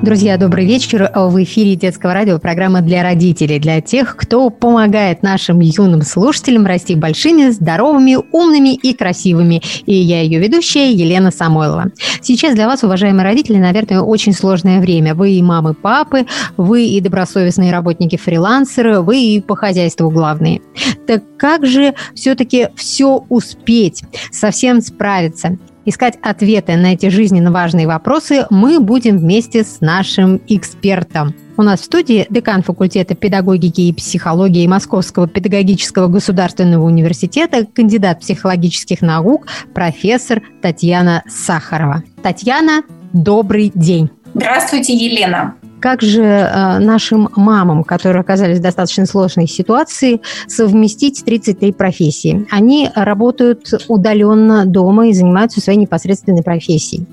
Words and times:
Друзья, 0.00 0.38
добрый 0.38 0.64
вечер. 0.64 1.10
В 1.12 1.42
эфире 1.42 1.74
детского 1.74 2.14
радио 2.14 2.38
программа 2.38 2.82
для 2.82 3.02
родителей, 3.02 3.58
для 3.58 3.80
тех, 3.80 4.16
кто 4.16 4.48
помогает 4.48 5.24
нашим 5.24 5.58
юным 5.58 6.02
слушателям 6.02 6.66
расти 6.66 6.94
большими, 6.94 7.50
здоровыми, 7.50 8.16
умными 8.30 8.74
и 8.76 8.94
красивыми. 8.94 9.60
И 9.86 9.94
я 9.94 10.22
ее 10.22 10.38
ведущая 10.38 10.92
Елена 10.92 11.32
Самойлова. 11.32 11.90
Сейчас 12.22 12.54
для 12.54 12.68
вас, 12.68 12.84
уважаемые 12.84 13.24
родители, 13.24 13.56
наверное, 13.58 14.00
очень 14.00 14.32
сложное 14.32 14.80
время. 14.80 15.16
Вы 15.16 15.32
и 15.32 15.42
мамы, 15.42 15.74
папы, 15.74 16.26
вы 16.56 16.86
и 16.86 17.00
добросовестные 17.00 17.72
работники-фрилансеры, 17.72 19.00
вы 19.00 19.20
и 19.20 19.40
по 19.40 19.56
хозяйству 19.56 20.10
главные. 20.10 20.62
Так 21.08 21.24
как 21.36 21.66
же 21.66 21.94
все-таки 22.14 22.68
все 22.76 23.24
успеть, 23.28 24.04
совсем 24.30 24.80
справиться? 24.80 25.58
Искать 25.84 26.18
ответы 26.22 26.76
на 26.76 26.92
эти 26.92 27.08
жизненно 27.08 27.50
важные 27.50 27.86
вопросы 27.86 28.46
мы 28.50 28.80
будем 28.80 29.18
вместе 29.18 29.64
с 29.64 29.80
нашим 29.80 30.40
экспертом. 30.46 31.34
У 31.56 31.62
нас 31.62 31.80
в 31.80 31.84
студии 31.84 32.26
декан 32.30 32.62
факультета 32.62 33.14
педагогики 33.14 33.80
и 33.80 33.92
психологии 33.92 34.66
Московского 34.66 35.26
педагогического 35.26 36.08
государственного 36.08 36.84
университета, 36.84 37.66
кандидат 37.66 38.20
психологических 38.20 39.00
наук, 39.00 39.46
профессор 39.74 40.42
Татьяна 40.62 41.22
Сахарова. 41.26 42.04
Татьяна, 42.22 42.82
добрый 43.12 43.72
день. 43.74 44.10
Здравствуйте, 44.34 44.94
Елена. 44.94 45.54
Как 45.80 46.02
же 46.02 46.22
э, 46.22 46.78
нашим 46.78 47.28
мамам, 47.36 47.84
которые 47.84 48.20
оказались 48.20 48.58
в 48.58 48.62
достаточно 48.62 49.06
сложной 49.06 49.46
ситуации, 49.46 50.20
совместить 50.46 51.24
33 51.24 51.72
профессии? 51.72 52.46
Они 52.50 52.90
работают 52.94 53.72
удаленно 53.86 54.66
дома 54.66 55.08
и 55.08 55.12
занимаются 55.12 55.60
своей 55.60 55.78
непосредственной 55.78 56.42
профессией. 56.42 57.06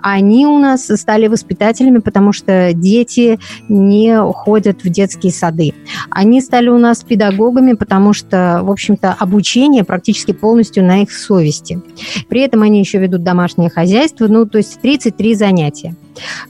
Они 0.00 0.46
у 0.46 0.58
нас 0.58 0.86
стали 0.86 1.26
воспитателями, 1.26 1.98
потому 1.98 2.32
что 2.32 2.72
дети 2.72 3.38
не 3.68 4.16
ходят 4.32 4.82
в 4.82 4.88
детские 4.88 5.32
сады. 5.32 5.74
Они 6.10 6.40
стали 6.40 6.68
у 6.68 6.78
нас 6.78 7.02
педагогами, 7.02 7.74
потому 7.74 8.12
что, 8.12 8.60
в 8.62 8.70
общем-то, 8.70 9.14
обучение 9.18 9.84
практически 9.84 10.32
полностью 10.32 10.84
на 10.84 11.02
их 11.02 11.12
совести. 11.12 11.82
При 12.28 12.40
этом 12.40 12.62
они 12.62 12.80
еще 12.80 12.98
ведут 12.98 13.22
домашнее 13.22 13.70
хозяйство, 13.70 14.26
ну, 14.26 14.46
то 14.46 14.58
есть 14.58 14.80
33 14.80 15.34
занятия. 15.34 15.94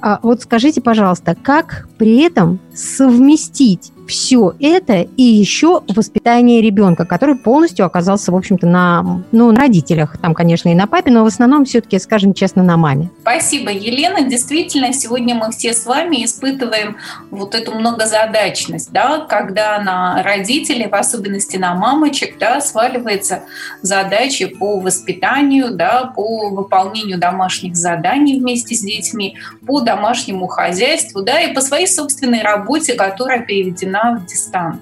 А 0.01 0.21
вот 0.23 0.43
скажите, 0.43 0.81
пожалуйста, 0.81 1.35
как 1.35 1.89
при 1.99 2.21
этом 2.21 2.61
совместить 2.75 3.93
все 4.07 4.55
это 4.61 5.01
и 5.01 5.23
еще 5.23 5.83
воспитание 5.89 6.63
ребенка, 6.63 7.05
который 7.05 7.37
полностью 7.37 7.85
оказался, 7.85 8.33
в 8.33 8.37
общем-то, 8.37 8.67
на, 8.67 9.23
ну, 9.33 9.51
на 9.53 9.61
родителях, 9.61 10.17
там, 10.19 10.35
конечно, 10.35 10.69
и 10.69 10.75
на 10.75 10.87
папе, 10.87 11.11
но 11.11 11.25
в 11.25 11.27
основном 11.27 11.65
все-таки, 11.65 11.99
скажем 11.99 12.35
честно, 12.35 12.63
на 12.63 12.77
маме. 12.77 13.11
Спасибо, 13.21 13.71
Елена. 13.71 14.23
Действительно, 14.23 14.93
сегодня 14.93 15.35
мы 15.35 15.51
все 15.51 15.73
с 15.73 15.87
вами 15.87 16.25
испытываем 16.25 16.97
вот 17.31 17.55
эту 17.55 17.75
многозадачность, 17.75 18.93
да, 18.93 19.27
когда 19.29 19.79
на 19.81 20.23
родителей, 20.23 20.89
в 20.89 20.95
особенности 20.95 21.57
на 21.57 21.75
мамочек, 21.75 22.39
да, 22.39 22.61
сваливается 22.61 23.43
задачи 23.83 24.47
по 24.47 24.79
воспитанию, 24.79 25.75
да, 25.75 26.13
по 26.15 26.51
выполнению 26.51 27.19
домашних 27.19 27.77
заданий 27.77 28.39
вместе 28.39 28.75
с 28.75 28.81
детьми, 28.81 29.37
по 29.67 29.81
домашнему 29.81 30.47
хозяйству, 30.47 31.23
да, 31.23 31.41
и 31.41 31.53
по 31.53 31.61
своей 31.61 31.86
собственной 31.87 32.43
работе, 32.43 32.95
которая 32.95 33.41
переведена 33.41 34.13
на 34.13 34.21
дистант. 34.21 34.81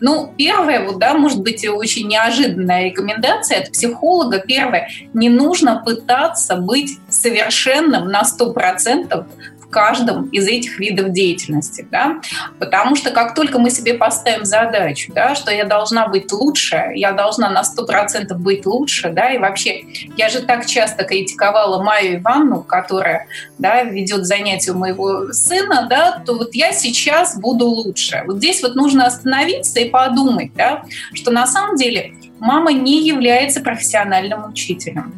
Ну, 0.00 0.32
первое, 0.36 0.84
вот, 0.84 0.98
да, 0.98 1.14
может 1.14 1.40
быть, 1.42 1.66
очень 1.68 2.08
неожиданная 2.08 2.84
рекомендация 2.84 3.60
от 3.60 3.72
психолога. 3.72 4.38
Первое, 4.38 4.88
не 5.12 5.28
нужно 5.28 5.82
пытаться 5.84 6.56
быть 6.56 6.98
совершенным 7.08 8.08
на 8.08 8.22
100% 8.22 9.26
каждом 9.70 10.28
из 10.30 10.46
этих 10.46 10.78
видов 10.78 11.12
деятельности, 11.12 11.86
да, 11.90 12.20
потому 12.58 12.96
что 12.96 13.10
как 13.10 13.34
только 13.34 13.58
мы 13.58 13.70
себе 13.70 13.94
поставим 13.94 14.44
задачу, 14.44 15.12
да, 15.14 15.34
что 15.34 15.50
я 15.52 15.64
должна 15.64 16.08
быть 16.08 16.32
лучше, 16.32 16.90
я 16.94 17.12
должна 17.12 17.50
на 17.50 17.62
100% 17.62 18.34
быть 18.34 18.66
лучше, 18.66 19.10
да, 19.10 19.30
и 19.30 19.38
вообще, 19.38 19.84
я 20.16 20.28
же 20.28 20.40
так 20.40 20.66
часто 20.66 21.04
критиковала 21.04 21.82
Майю 21.82 22.20
Ивановну, 22.20 22.62
которая, 22.62 23.26
да, 23.58 23.82
ведет 23.82 24.24
занятия 24.24 24.72
у 24.72 24.78
моего 24.78 25.32
сына, 25.32 25.86
да, 25.88 26.22
то 26.24 26.34
вот 26.34 26.54
я 26.54 26.72
сейчас 26.72 27.38
буду 27.38 27.66
лучше. 27.66 28.22
Вот 28.26 28.38
здесь 28.38 28.62
вот 28.62 28.74
нужно 28.74 29.06
остановиться 29.06 29.80
и 29.80 29.88
подумать, 29.88 30.52
да, 30.54 30.82
что 31.14 31.30
на 31.30 31.46
самом 31.46 31.76
деле 31.76 32.14
мама 32.38 32.72
не 32.72 33.06
является 33.06 33.60
профессиональным 33.60 34.48
учителем. 34.48 35.14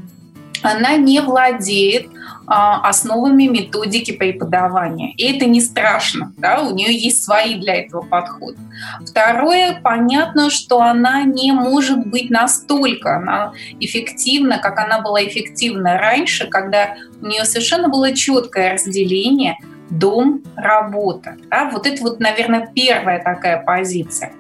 Она 0.63 0.97
не 0.97 1.21
владеет 1.21 2.09
основами 2.51 3.45
методики 3.45 4.11
преподавания. 4.11 5.13
И 5.13 5.25
это 5.33 5.47
не 5.47 5.61
страшно, 5.61 6.33
да, 6.37 6.63
у 6.63 6.75
нее 6.75 6.93
есть 6.93 7.23
свои 7.23 7.55
для 7.55 7.77
этого 7.77 8.03
подходы. 8.03 8.59
Второе, 9.07 9.81
понятно, 9.83 10.51
что 10.51 10.81
она 10.81 11.23
не 11.23 11.53
может 11.53 12.07
быть 12.07 12.29
настолько 12.29 13.17
она 13.17 13.53
эффективна, 13.79 14.59
как 14.59 14.79
она 14.81 15.01
была 15.01 15.23
эффективна 15.25 15.97
раньше, 15.99 16.49
когда 16.49 16.97
у 17.23 17.27
нее 17.27 17.45
совершенно 17.45 17.89
было 17.89 18.13
четкое 18.13 18.73
разделение– 18.75 19.57
дом, 19.91 20.43
работа. 20.57 21.37
Да? 21.51 21.69
Вот 21.71 21.87
это 21.87 22.03
вот, 22.03 22.21
наверное, 22.21 22.71
первая 22.75 23.23
такая 23.23 23.63
позиция. 23.63 24.33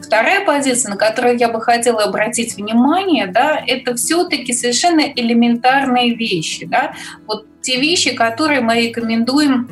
Вторая 0.00 0.44
позиция, 0.44 0.90
на 0.90 0.96
которую 0.96 1.38
я 1.38 1.48
бы 1.48 1.60
хотела 1.60 2.04
обратить 2.04 2.56
внимание, 2.56 3.26
да, 3.26 3.60
это 3.66 3.94
все-таки 3.94 4.52
совершенно 4.52 5.00
элементарные 5.00 6.14
вещи. 6.14 6.66
Да? 6.66 6.94
Вот 7.26 7.46
те 7.62 7.80
вещи, 7.80 8.14
которые 8.14 8.60
мы 8.60 8.80
рекомендуем 8.80 9.68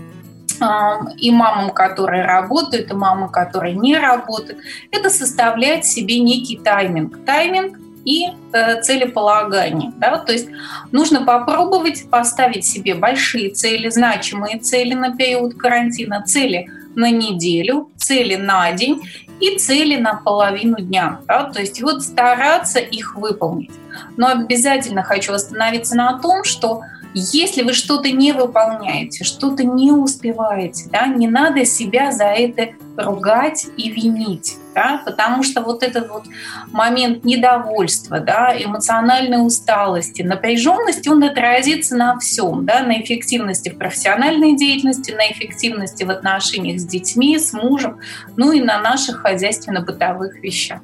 и 1.19 1.31
мамам, 1.31 1.71
которые 1.71 2.25
работают, 2.25 2.91
и 2.91 2.95
мамам, 2.95 3.29
которые 3.29 3.75
не 3.75 3.97
работают, 3.97 4.61
это 4.93 5.11
составлять 5.11 5.85
себе 5.85 6.21
некий 6.21 6.57
тайминг. 6.57 7.25
Тайминг 7.25 7.79
и 8.05 8.27
э, 8.53 8.83
целеполагание. 8.83 9.93
Да? 9.97 10.19
То 10.19 10.33
есть 10.33 10.49
нужно 10.93 11.25
попробовать 11.25 12.09
поставить 12.11 12.65
себе 12.65 12.95
большие 12.95 13.51
цели, 13.51 13.89
значимые 13.89 14.59
цели 14.59 14.95
на 14.95 15.17
период 15.17 15.55
карантина, 15.55 16.23
цели 16.23 16.69
на 16.95 17.11
неделю, 17.11 17.91
цели 17.97 18.37
на 18.37 18.73
день 18.73 19.03
и 19.41 19.57
цели 19.59 19.97
на 19.97 20.15
половину 20.15 20.77
дня. 20.81 21.21
Да? 21.27 21.45
То 21.45 21.61
есть 21.61 21.83
вот 21.83 22.03
стараться 22.03 22.79
их 22.79 23.17
выполнить. 23.17 23.73
Но 24.17 24.29
обязательно 24.29 25.03
хочу 25.03 25.33
остановиться 25.33 25.97
на 25.97 26.19
том, 26.19 26.45
что 26.45 26.83
если 27.15 27.63
вы 27.63 27.73
что-то 27.73 28.11
не 28.11 28.33
выполняете, 28.33 29.25
что-то 29.25 29.65
не 29.65 29.93
успеваете, 29.93 30.89
да, 30.91 31.07
не 31.07 31.29
надо 31.29 31.65
себя 31.65 32.13
за 32.13 32.25
это 32.25 32.71
ругать 32.97 33.67
и 33.77 33.91
винить. 33.91 34.57
Да, 34.75 35.03
потому 35.05 35.45
что 35.45 35.61
вот 35.61 35.85
этот 35.85 36.11
вот 36.11 36.25
момент 36.73 37.25
недовольства, 37.25 38.19
да, 38.19 38.53
эмоциональной 38.61 39.47
усталости, 39.47 40.23
напряженности, 40.23 41.09
он 41.09 41.23
отразится 41.23 41.95
на 41.95 42.19
всем, 42.19 42.67
да, 42.67 42.81
на 42.81 43.01
эффективности 43.01 43.69
в 43.69 43.79
профессиональной 43.79 44.57
деятельности, 44.57 45.13
на 45.13 45.31
эффективности 45.31 46.03
в 46.03 46.11
отношениях 46.11 46.81
с 46.81 46.85
детьми, 46.85 47.39
с 47.39 47.53
мужем, 47.53 48.01
ну 48.37 48.51
и 48.51 48.61
на 48.61 48.81
наших 48.81 49.19
хозяйственно-бытовых 49.19 50.43
вещах. 50.43 50.81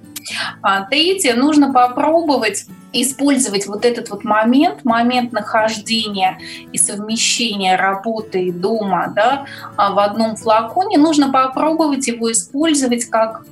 А, 0.63 0.85
третье, 0.85 1.35
нужно 1.35 1.73
попробовать 1.73 2.67
использовать 2.93 3.67
вот 3.67 3.85
этот 3.85 4.11
вот 4.11 4.25
момент, 4.25 4.85
момент 4.85 5.33
нахождения 5.33 6.39
и 6.73 6.79
совмещения 6.79 7.77
работы 7.77 8.47
и 8.47 8.53
дома 8.53 9.13
да, 9.15 9.47
а, 9.77 9.93
в 9.93 9.99
одном 9.99 10.37
флаконе, 10.37 10.99
нужно 10.99 11.31
попробовать 11.31 12.09
его 12.09 12.33
использовать 12.33 13.05
как 13.05 13.45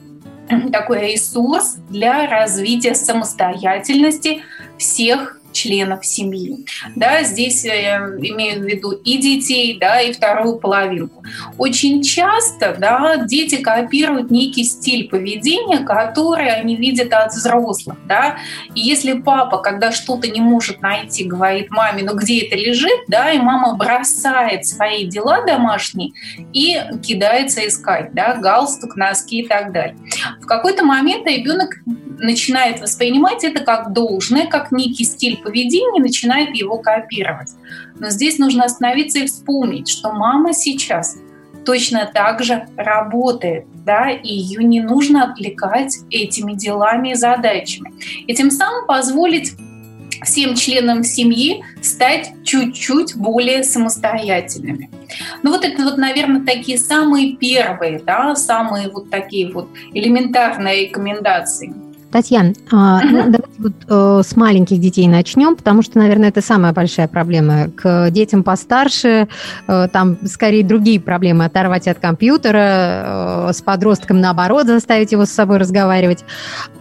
такой 0.73 1.13
ресурс 1.13 1.77
для 1.89 2.27
развития 2.27 2.95
самостоятельности 2.95 4.43
всех 4.79 5.38
членов 5.59 6.07
семьи. 6.07 6.65
Да, 6.95 7.23
здесь 7.23 7.65
э, 7.65 7.99
имею 8.23 8.61
в 8.61 8.65
виду 8.65 8.93
и 8.93 9.19
детей, 9.19 9.77
да, 9.79 10.01
и 10.01 10.13
вторую 10.13 10.57
половинку. 10.57 11.25
Очень 11.59 12.03
часто 12.03 12.77
да, 12.79 13.17
дети 13.17 13.57
копируют 13.57 14.31
некий 14.31 14.65
стиль 14.65 15.09
поведения, 15.09 15.81
который 15.81 16.49
они 16.49 16.77
видят 16.77 17.13
от 17.13 17.33
взрослых. 17.33 17.97
Да. 18.07 18.37
И 18.75 18.81
если 18.81 19.15
папа, 19.15 19.59
когда 19.59 19.91
что-то 19.91 20.29
не 20.29 20.41
может 20.41 20.81
найти, 20.81 21.25
говорит 21.25 21.71
маме, 21.71 22.03
ну 22.05 22.15
где 22.15 22.47
это 22.47 22.57
лежит, 22.57 23.01
да, 23.09 23.33
и 23.33 23.39
мама 23.39 23.75
бросает 23.75 24.67
свои 24.67 25.07
дела 25.07 25.45
домашние 25.45 26.13
и 26.53 26.81
кидается 27.03 27.67
искать, 27.67 28.13
да, 28.15 28.37
галстук, 28.37 28.97
носки 28.97 29.41
и 29.41 29.49
так 29.49 29.73
далее. 29.73 29.97
В 30.41 30.47
какой-то 30.47 30.85
момент 30.85 31.27
ребенок 31.27 31.71
начинает 32.19 32.81
воспринимать 32.81 33.45
это 33.45 33.65
как 33.65 33.93
должное, 33.93 34.47
как 34.47 34.73
некий 34.73 35.05
стиль 35.05 35.37
поведения, 35.37 35.48
начинает 36.01 36.55
его 36.55 36.79
копировать. 36.79 37.51
Но 37.99 38.11
здесь 38.11 38.39
нужно 38.39 38.65
остановиться 38.65 39.21
и 39.21 39.27
вспомнить, 39.27 39.89
что 39.89 40.13
мама 40.13 40.53
сейчас 40.53 41.19
точно 41.65 42.11
так 42.13 42.43
же 42.43 42.67
работает, 42.77 43.67
да, 43.85 44.11
и 44.11 44.33
ее 44.33 44.65
не 44.65 44.81
нужно 44.81 45.25
отвлекать 45.25 45.99
этими 46.11 46.55
делами 46.55 47.11
и 47.11 47.15
задачами. 47.15 47.93
И 48.27 48.35
тем 48.35 48.51
самым 48.51 48.87
позволить 48.87 49.53
всем 50.23 50.55
членам 50.55 51.05
семьи 51.05 51.63
стать 51.83 52.33
чуть-чуть 52.45 53.17
более 53.17 53.63
самостоятельными. 53.63 54.91
Ну 55.43 55.51
вот 55.51 55.65
это 55.65 55.83
вот, 55.85 55.99
наверное, 55.99 56.45
такие 56.45 56.79
самые 56.79 57.37
первые, 57.37 58.01
да, 58.01 58.35
самые 58.35 58.91
вот 58.91 59.11
такие 59.11 59.53
вот 59.53 59.69
элементарные 59.93 60.87
рекомендации– 60.87 61.75
Татьяна, 62.11 62.55
uh-huh. 62.71 63.01
ну, 63.05 63.23
давайте 63.25 63.43
вот 63.59 63.73
э, 63.87 64.23
с 64.25 64.35
маленьких 64.35 64.81
детей 64.81 65.07
начнем, 65.09 65.57
потому 65.57 65.83
что, 65.83 65.99
наверное, 65.99 66.31
это 66.31 66.41
самая 66.41 66.73
большая 66.73 67.07
проблема. 67.07 67.69
К 67.77 68.11
детям 68.11 68.43
постарше 68.43 69.29
э, 69.67 69.89
там 69.93 70.17
скорее 70.27 70.65
другие 70.65 71.01
проблемы. 71.01 71.45
Оторвать 71.45 71.87
от 71.87 71.99
компьютера, 71.99 73.49
э, 73.49 73.53
с 73.53 73.61
подростком 73.61 74.23
наоборот 74.23 74.67
заставить 74.67 75.13
его 75.13 75.27
с 75.27 75.31
собой 75.31 75.59
разговаривать. 75.59 76.25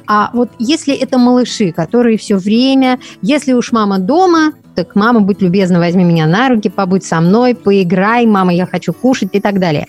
А 0.07 0.29
вот 0.31 0.49
если 0.59 0.95
это 0.95 1.17
малыши, 1.17 1.73
которые 1.73 2.17
все 2.17 2.37
время, 2.37 2.97
если 3.21 3.51
уж 3.51 3.73
мама 3.73 3.99
дома, 3.99 4.53
так 4.75 4.95
мама, 4.95 5.19
будь 5.19 5.41
любезна, 5.41 5.79
возьми 5.79 6.05
меня 6.05 6.25
на 6.25 6.47
руки, 6.47 6.69
побудь 6.69 7.03
со 7.03 7.19
мной, 7.19 7.53
поиграй, 7.53 8.25
мама, 8.25 8.53
я 8.53 8.65
хочу 8.65 8.93
кушать 8.93 9.31
и 9.33 9.41
так 9.41 9.59
далее. 9.59 9.87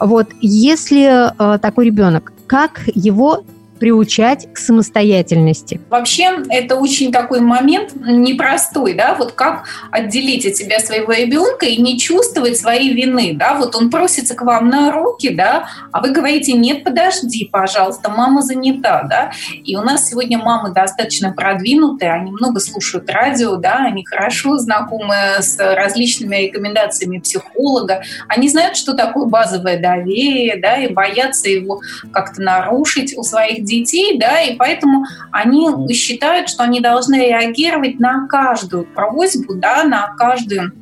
Вот 0.00 0.28
если 0.40 1.28
э, 1.28 1.58
такой 1.58 1.86
ребенок, 1.86 2.32
как 2.46 2.82
его 2.94 3.42
приучать 3.78 4.52
к 4.52 4.58
самостоятельности? 4.58 5.80
Вообще, 5.90 6.42
это 6.48 6.76
очень 6.76 7.12
такой 7.12 7.40
момент 7.40 7.94
непростой, 7.94 8.94
да, 8.94 9.14
вот 9.14 9.32
как 9.32 9.64
отделить 9.90 10.46
от 10.46 10.56
себя 10.56 10.80
своего 10.80 11.12
ребенка 11.12 11.66
и 11.66 11.80
не 11.80 11.98
чувствовать 11.98 12.56
своей 12.56 12.92
вины, 12.92 13.32
да, 13.34 13.54
вот 13.54 13.74
он 13.76 13.90
просится 13.90 14.34
к 14.34 14.42
вам 14.42 14.68
на 14.68 14.92
руки, 14.92 15.30
да, 15.30 15.68
а 15.92 16.00
вы 16.00 16.10
говорите, 16.10 16.52
нет, 16.52 16.84
подожди, 16.84 17.48
пожалуйста, 17.50 18.10
мама 18.10 18.42
занята, 18.42 19.02
да, 19.02 19.32
и 19.64 19.76
у 19.76 19.82
нас 19.82 20.08
сегодня 20.08 20.38
мамы 20.38 20.72
достаточно 20.72 21.32
продвинутые, 21.32 22.12
они 22.12 22.30
много 22.30 22.60
слушают 22.60 23.10
радио, 23.10 23.56
да, 23.56 23.84
они 23.86 24.04
хорошо 24.04 24.58
знакомы 24.58 25.14
с 25.40 25.58
различными 25.58 26.36
рекомендациями 26.36 27.18
психолога, 27.18 28.02
они 28.28 28.48
знают, 28.48 28.76
что 28.76 28.94
такое 28.94 29.26
базовое 29.26 29.80
доверие, 29.80 30.60
да, 30.60 30.76
и 30.76 30.92
боятся 30.92 31.48
его 31.48 31.80
как-то 32.12 32.40
нарушить 32.40 33.16
у 33.16 33.22
своих 33.22 33.64
детей, 33.66 34.18
да, 34.18 34.40
и 34.40 34.56
поэтому 34.56 35.04
они 35.30 35.92
считают, 35.92 36.48
что 36.48 36.64
они 36.64 36.80
должны 36.80 37.16
реагировать 37.16 38.00
на 38.00 38.26
каждую 38.28 38.86
просьбу, 38.86 39.54
да, 39.54 39.84
на 39.84 40.14
каждую 40.16 40.72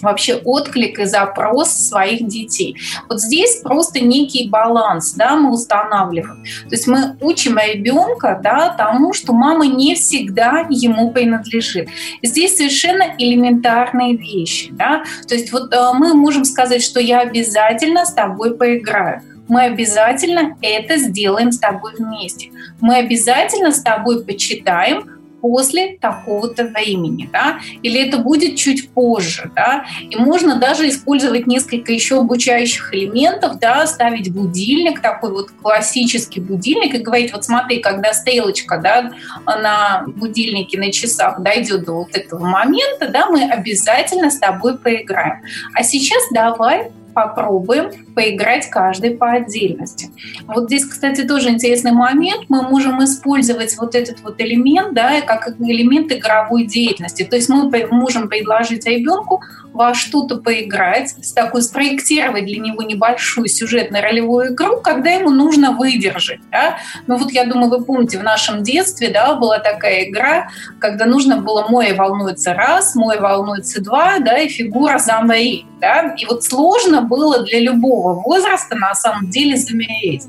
вообще 0.00 0.36
отклик 0.36 0.98
и 0.98 1.04
запрос 1.04 1.70
своих 1.70 2.26
детей. 2.26 2.76
Вот 3.08 3.20
здесь 3.20 3.60
просто 3.62 4.00
некий 4.00 4.48
баланс, 4.48 5.14
да, 5.14 5.36
мы 5.36 5.52
устанавливаем. 5.52 6.44
То 6.68 6.74
есть 6.74 6.86
мы 6.86 7.16
учим 7.20 7.58
ребенка, 7.58 8.40
да, 8.42 8.70
тому, 8.70 9.12
что 9.12 9.32
мама 9.32 9.66
не 9.66 9.94
всегда 9.94 10.66
ему 10.70 11.10
принадлежит. 11.10 11.88
Здесь 12.22 12.56
совершенно 12.56 13.14
элементарные 13.18 14.16
вещи, 14.16 14.70
да. 14.72 15.04
То 15.26 15.34
есть 15.34 15.52
вот 15.52 15.72
э, 15.72 15.90
мы 15.94 16.14
можем 16.14 16.44
сказать, 16.44 16.82
что 16.82 17.00
я 17.00 17.20
обязательно 17.20 18.04
с 18.04 18.12
тобой 18.12 18.56
поиграю 18.56 19.22
мы 19.48 19.62
обязательно 19.62 20.56
это 20.62 20.98
сделаем 20.98 21.52
с 21.52 21.58
тобой 21.58 21.94
вместе. 21.98 22.50
Мы 22.80 22.96
обязательно 22.96 23.72
с 23.72 23.82
тобой 23.82 24.24
почитаем 24.24 25.18
после 25.40 25.98
такого-то 26.00 26.64
времени, 26.64 27.28
да, 27.32 27.60
или 27.82 28.06
это 28.06 28.18
будет 28.18 28.56
чуть 28.56 28.90
позже, 28.90 29.50
да, 29.54 29.84
и 30.08 30.16
можно 30.16 30.56
даже 30.56 30.88
использовать 30.88 31.46
несколько 31.46 31.92
еще 31.92 32.18
обучающих 32.18 32.92
элементов, 32.94 33.58
да, 33.58 33.86
ставить 33.86 34.32
будильник, 34.32 35.00
такой 35.00 35.32
вот 35.32 35.50
классический 35.50 36.40
будильник, 36.40 36.94
и 36.94 36.98
говорить, 36.98 37.32
вот 37.32 37.44
смотри, 37.44 37.80
когда 37.80 38.12
стрелочка, 38.12 38.78
да, 38.78 39.12
на 39.46 40.04
будильнике, 40.06 40.78
на 40.78 40.92
часах 40.92 41.40
дойдет 41.40 41.84
до 41.84 41.98
вот 41.98 42.16
этого 42.16 42.44
момента, 42.44 43.08
да, 43.08 43.26
мы 43.26 43.44
обязательно 43.44 44.30
с 44.30 44.38
тобой 44.38 44.78
поиграем. 44.78 45.42
А 45.74 45.82
сейчас 45.82 46.22
давай 46.32 46.90
попробуем 47.18 47.90
поиграть 48.14 48.70
каждый 48.70 49.10
по 49.10 49.32
отдельности. 49.32 50.10
Вот 50.46 50.66
здесь, 50.66 50.84
кстати, 50.84 51.26
тоже 51.26 51.48
интересный 51.48 51.90
момент. 51.90 52.44
Мы 52.48 52.62
можем 52.62 53.02
использовать 53.02 53.76
вот 53.76 53.96
этот 53.96 54.20
вот 54.20 54.40
элемент, 54.40 54.94
да, 54.94 55.20
как 55.22 55.48
элемент 55.58 56.12
игровой 56.12 56.64
деятельности. 56.66 57.24
То 57.24 57.34
есть 57.34 57.48
мы 57.48 57.68
можем 57.90 58.28
предложить 58.28 58.86
ребенку 58.86 59.42
во 59.78 59.94
что-то 59.94 60.38
поиграть, 60.38 61.14
такой 61.36 61.62
спроектировать 61.62 62.46
для 62.46 62.58
него 62.58 62.82
небольшую 62.82 63.46
сюжетно-ролевую 63.46 64.52
игру, 64.52 64.80
когда 64.80 65.10
ему 65.10 65.30
нужно 65.30 65.70
выдержать. 65.70 66.40
Да? 66.50 66.78
Ну 67.06 67.16
вот 67.16 67.30
я 67.30 67.44
думаю, 67.44 67.70
вы 67.70 67.84
помните, 67.84 68.18
в 68.18 68.24
нашем 68.24 68.64
детстве 68.64 69.08
да, 69.08 69.34
была 69.34 69.60
такая 69.60 70.10
игра, 70.10 70.48
когда 70.80 71.06
нужно 71.06 71.40
было 71.40 71.68
«Мой 71.68 71.92
волнуется 71.92 72.54
раз», 72.54 72.96
«Мой 72.96 73.20
волнуется 73.20 73.80
два», 73.80 74.18
да, 74.18 74.38
и 74.38 74.48
фигура 74.48 74.98
«Замри». 74.98 75.64
Да? 75.80 76.14
И 76.18 76.26
вот 76.26 76.42
сложно 76.42 77.02
было 77.02 77.44
для 77.44 77.60
любого 77.60 78.20
возраста 78.20 78.74
на 78.74 78.96
самом 78.96 79.30
деле 79.30 79.56
замереть. 79.56 80.24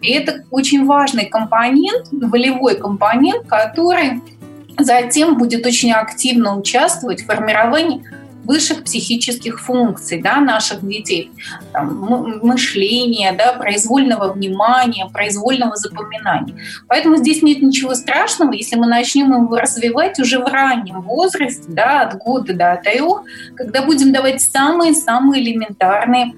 И 0.00 0.12
это 0.12 0.44
очень 0.50 0.86
важный 0.86 1.26
компонент, 1.26 2.06
волевой 2.12 2.76
компонент, 2.76 3.48
который 3.48 4.22
затем 4.78 5.38
будет 5.38 5.66
очень 5.66 5.92
активно 5.92 6.56
участвовать 6.56 7.22
в 7.22 7.26
формировании 7.26 8.04
высших 8.44 8.84
психических 8.84 9.60
функций 9.60 10.20
да, 10.20 10.40
наших 10.40 10.86
детей, 10.86 11.30
там, 11.72 12.40
мышления, 12.42 13.32
да, 13.32 13.52
произвольного 13.52 14.32
внимания, 14.32 15.08
произвольного 15.12 15.76
запоминания. 15.76 16.56
Поэтому 16.88 17.16
здесь 17.16 17.42
нет 17.42 17.62
ничего 17.62 17.94
страшного, 17.94 18.52
если 18.52 18.76
мы 18.76 18.86
начнем 18.86 19.32
его 19.32 19.56
развивать 19.56 20.18
уже 20.18 20.38
в 20.38 20.46
раннем 20.46 21.02
возрасте, 21.02 21.64
да, 21.68 22.02
от 22.02 22.18
года 22.18 22.54
до 22.54 22.80
трех, 22.82 23.22
когда 23.54 23.82
будем 23.82 24.12
давать 24.12 24.40
самые-самые 24.40 25.42
элементарные 25.42 26.32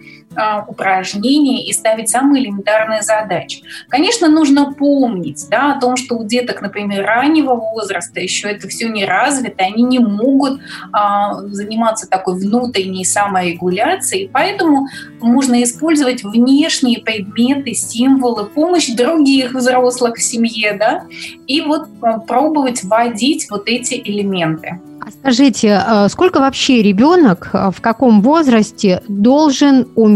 упражнения 0.67 1.65
и 1.65 1.73
ставить 1.73 2.09
самые 2.09 2.45
элементарные 2.45 3.03
задачи. 3.03 3.63
Конечно, 3.89 4.29
нужно 4.29 4.73
помнить 4.73 5.47
да, 5.49 5.73
о 5.73 5.81
том, 5.81 5.97
что 5.97 6.17
у 6.17 6.25
деток, 6.25 6.61
например, 6.61 7.05
раннего 7.05 7.55
возраста 7.55 8.21
еще 8.21 8.49
это 8.49 8.69
все 8.69 8.89
не 8.89 9.05
развито, 9.05 9.63
они 9.65 9.83
не 9.83 9.99
могут 9.99 10.61
а, 10.93 11.35
заниматься 11.43 12.09
такой 12.09 12.35
внутренней 12.35 13.05
саморегуляцией, 13.05 14.29
поэтому 14.33 14.87
можно 15.21 15.63
использовать 15.63 16.25
внешние 16.25 17.01
предметы, 17.01 17.75
символы, 17.75 18.47
помощь 18.47 18.89
других 18.89 19.55
взрослых 19.55 20.17
в 20.17 20.23
семье, 20.23 20.77
да, 20.79 21.05
и 21.47 21.61
вот 21.61 21.89
а, 22.03 22.19
пробовать 22.19 22.83
вводить 22.83 23.49
вот 23.51 23.69
эти 23.69 23.95
элементы. 23.95 24.81
А 25.01 25.11
скажите, 25.11 25.83
а 25.87 26.09
сколько 26.09 26.41
вообще 26.41 26.81
ребенок 26.81 27.51
а, 27.53 27.71
в 27.71 27.81
каком 27.83 28.23
возрасте 28.23 29.03
должен 29.07 29.87
уметь 29.97 30.14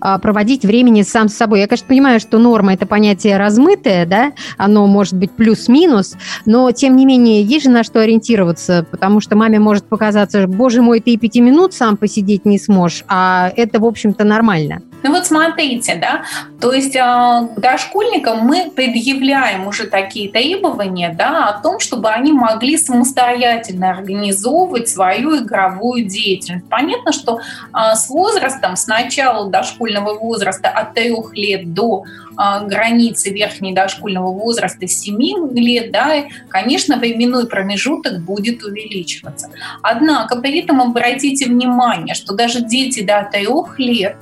а, 0.00 0.18
проводить 0.18 0.64
времени 0.64 1.02
сам 1.02 1.28
с 1.28 1.34
собой? 1.34 1.60
Я, 1.60 1.66
конечно, 1.66 1.86
понимаю, 1.86 2.20
что 2.20 2.38
норма– 2.38 2.74
это 2.74 2.86
понятие 2.86 3.36
размытое, 3.36 4.06
да, 4.06 4.32
оно 4.56 4.86
может 4.86 5.14
быть 5.14 5.32
плюс-минус, 5.32 6.14
но, 6.44 6.70
тем 6.72 6.96
не 6.96 7.06
менее, 7.06 7.42
есть 7.42 7.64
же 7.64 7.70
на 7.70 7.84
что 7.84 8.00
ориентироваться, 8.00 8.86
потому 8.90 9.20
что 9.20 9.36
маме 9.36 9.58
может 9.58 9.84
показаться, 9.84 10.46
боже 10.46 10.82
мой, 10.82 11.00
ты 11.00 11.12
и 11.12 11.16
пяти 11.16 11.40
минут 11.40 11.74
сам 11.74 11.96
посидеть 11.96 12.44
не 12.44 12.58
сможешь, 12.58 13.04
а 13.08 13.52
это, 13.56 13.80
в 13.80 13.84
общем-то, 13.84 14.24
нормально. 14.24 14.82
Ну 15.02 15.10
вот 15.10 15.26
смотрите, 15.26 15.96
да, 15.96 16.22
то 16.60 16.72
есть 16.72 16.94
э, 16.94 17.48
дошкольникам 17.56 18.46
мы 18.46 18.70
предъявляем 18.70 19.66
уже 19.66 19.86
такие 19.86 20.30
требования, 20.30 21.14
да, 21.16 21.48
о 21.48 21.60
том, 21.60 21.80
чтобы 21.80 22.08
они 22.10 22.32
могли 22.32 22.76
самостоятельно 22.76 23.90
организовывать 23.90 24.88
свою 24.88 25.42
игровую 25.42 26.04
деятельность. 26.04 26.68
Понятно, 26.68 27.12
что 27.12 27.40
э, 27.40 27.94
с 27.96 28.08
возрастом, 28.08 28.76
с 28.76 28.86
начала 28.86 29.50
дошкольного 29.50 30.18
возраста 30.18 30.68
от 30.68 30.94
трех 30.94 31.34
лет 31.34 31.74
до 31.74 32.04
э, 32.04 32.66
границы 32.66 33.30
верхней 33.30 33.74
дошкольного 33.74 34.32
возраста 34.32 34.86
7 34.86 35.18
лет, 35.58 35.90
да, 35.90 36.24
конечно, 36.48 36.96
временной 36.96 37.48
промежуток 37.48 38.20
будет 38.20 38.62
увеличиваться. 38.62 39.48
Однако 39.82 40.36
при 40.36 40.60
этом 40.60 40.80
обратите 40.80 41.46
внимание, 41.46 42.14
что 42.14 42.34
даже 42.34 42.60
дети 42.60 43.02
до 43.02 43.28
трех 43.30 43.78
лет 43.80 44.16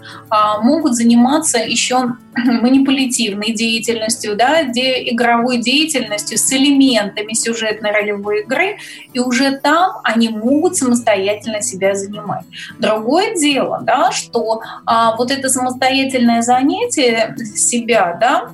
могут 0.71 0.95
заниматься 0.95 1.59
еще 1.59 2.15
манипулятивной 2.37 3.53
деятельностью, 3.53 4.37
да, 4.37 4.63
где 4.63 5.11
игровой 5.11 5.59
деятельностью 5.59 6.39
с 6.39 6.53
элементами 6.53 7.33
сюжетной 7.33 7.91
ролевой 7.91 8.43
игры, 8.43 8.77
и 9.13 9.19
уже 9.19 9.59
там 9.59 10.01
они 10.05 10.29
могут 10.29 10.77
самостоятельно 10.77 11.61
себя 11.61 11.95
занимать. 11.95 12.45
Другое 12.79 13.35
дело, 13.35 13.81
да, 13.83 14.13
что 14.13 14.61
а, 14.87 15.17
вот 15.17 15.31
это 15.31 15.49
самостоятельное 15.49 16.43
занятие 16.43 17.35
себя, 17.57 18.17
да, 18.21 18.51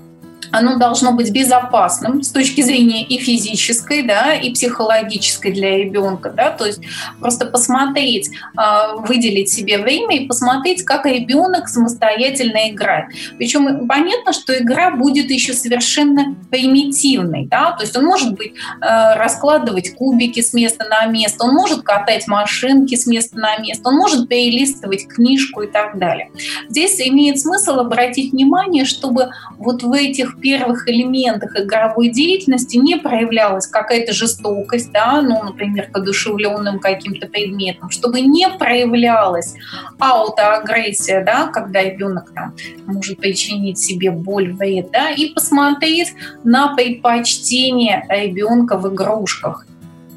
оно 0.50 0.76
должно 0.79 1.12
быть 1.12 1.31
безопасным 1.31 2.23
с 2.23 2.31
точки 2.31 2.61
зрения 2.61 3.05
и 3.05 3.19
физической, 3.19 4.03
да, 4.03 4.35
и 4.35 4.53
психологической 4.53 5.53
для 5.53 5.76
ребенка, 5.76 6.31
да, 6.31 6.50
то 6.50 6.67
есть 6.67 6.81
просто 7.21 7.47
посмотреть, 7.47 8.31
а, 8.57 8.97
выделить 8.97 9.50
себе 9.50 9.79
время 9.79 10.17
и 10.17 10.26
посмотреть, 10.26 10.85
как 10.85 11.07
ребенок 11.07 11.69
самостоятельно 11.69 12.71
играет. 12.71 13.07
Причем 13.38 13.87
понятно, 13.87 14.33
что 14.33 14.57
игра 14.57 14.91
будет 14.91 15.31
еще 15.31 15.53
совершенно 15.53 16.37
примитивной, 16.50 17.47
да, 17.47 17.73
то 17.73 17.83
есть 17.83 17.97
он 17.97 18.05
может 18.05 18.35
быть 18.35 18.53
а, 18.81 19.17
раскладывать 19.17 19.95
кубики 19.95 20.41
с 20.41 20.53
места 20.53 20.85
на 20.88 21.07
место, 21.07 21.45
он 21.45 21.55
может 21.55 21.83
катать 21.83 22.26
машинки 22.26 22.95
с 22.95 23.07
места 23.07 23.38
на 23.38 23.59
место, 23.59 23.88
он 23.88 23.97
может 23.97 24.29
перелистывать 24.29 25.07
книжку 25.09 25.62
и 25.62 25.67
так 25.67 25.99
далее. 25.99 26.31
Здесь 26.69 27.00
имеет 27.00 27.41
смысл 27.41 27.81
обратить 27.81 28.33
внимание, 28.33 28.85
чтобы 28.85 29.31
вот 29.59 29.83
в 29.83 29.93
этих 29.93 30.36
первых 30.40 30.88
элементах 30.88 31.59
игровой 31.59 32.11
деятельности 32.11 32.76
не 32.76 32.97
проявлялась 32.97 33.66
какая-то 33.66 34.12
жестокость, 34.12 34.93
да, 34.93 35.21
ну, 35.23 35.43
например, 35.43 35.88
к 35.90 35.97
одушевленным 35.97 36.78
каким-то 36.78 37.26
предметом, 37.26 37.90
чтобы 37.90 38.21
не 38.21 38.49
проявлялась 38.49 39.55
аутоагрессия, 39.99 41.25
да, 41.25 41.49
когда 41.49 41.83
ребенок 41.83 42.33
там 42.35 42.55
может 42.87 43.19
причинить 43.19 43.78
себе 43.78 44.11
боль, 44.11 44.52
вред, 44.52 44.90
да, 44.93 45.11
и 45.11 45.33
посмотреть 45.33 46.14
на 46.45 46.75
предпочтение 46.75 48.07
ребенка 48.09 48.76
в 48.78 48.93
игрушках. 48.93 49.66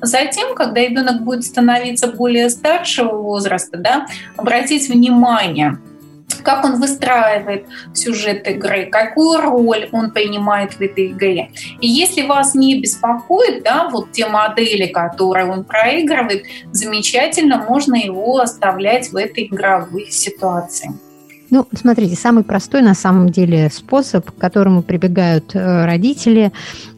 Затем, 0.01 0.55
когда 0.55 0.81
ребенок 0.81 1.23
будет 1.23 1.43
становиться 1.43 2.07
более 2.07 2.49
старшего 2.49 3.15
возраста, 3.17 3.77
да, 3.77 4.07
обратить 4.37 4.87
внимание– 4.89 5.77
как 6.43 6.63
он 6.65 6.79
выстраивает 6.79 7.65
сюжет 7.93 8.47
игры, 8.47 8.85
какую 8.85 9.41
роль 9.41 9.89
он 9.91 10.11
принимает 10.11 10.73
в 10.73 10.81
этой 10.81 11.07
игре. 11.07 11.51
И 11.81 11.87
если 11.87 12.23
вас 12.23 12.55
не 12.55 12.81
беспокоит, 12.81 13.63
да, 13.63 13.89
вот 13.89 14.11
те 14.11 14.27
модели, 14.27 14.87
которые 14.87 15.45
он 15.45 15.63
проигрывает, 15.63 16.43
замечательно 16.71 17.57
можно 17.57 17.95
его 17.95 18.39
оставлять 18.39 19.11
в 19.11 19.15
этой 19.15 19.45
игровой 19.45 20.07
ситуации. 20.11 20.91
Ну, 21.49 21.65
смотрите, 21.75 22.15
самый 22.15 22.43
простой 22.43 22.81
на 22.81 22.93
самом 22.93 23.29
деле 23.29 23.69
способ, 23.71 24.29
к 24.29 24.35
которому 24.35 24.83
прибегают 24.83 25.55
э, 25.55 25.85
родители, 25.85 26.51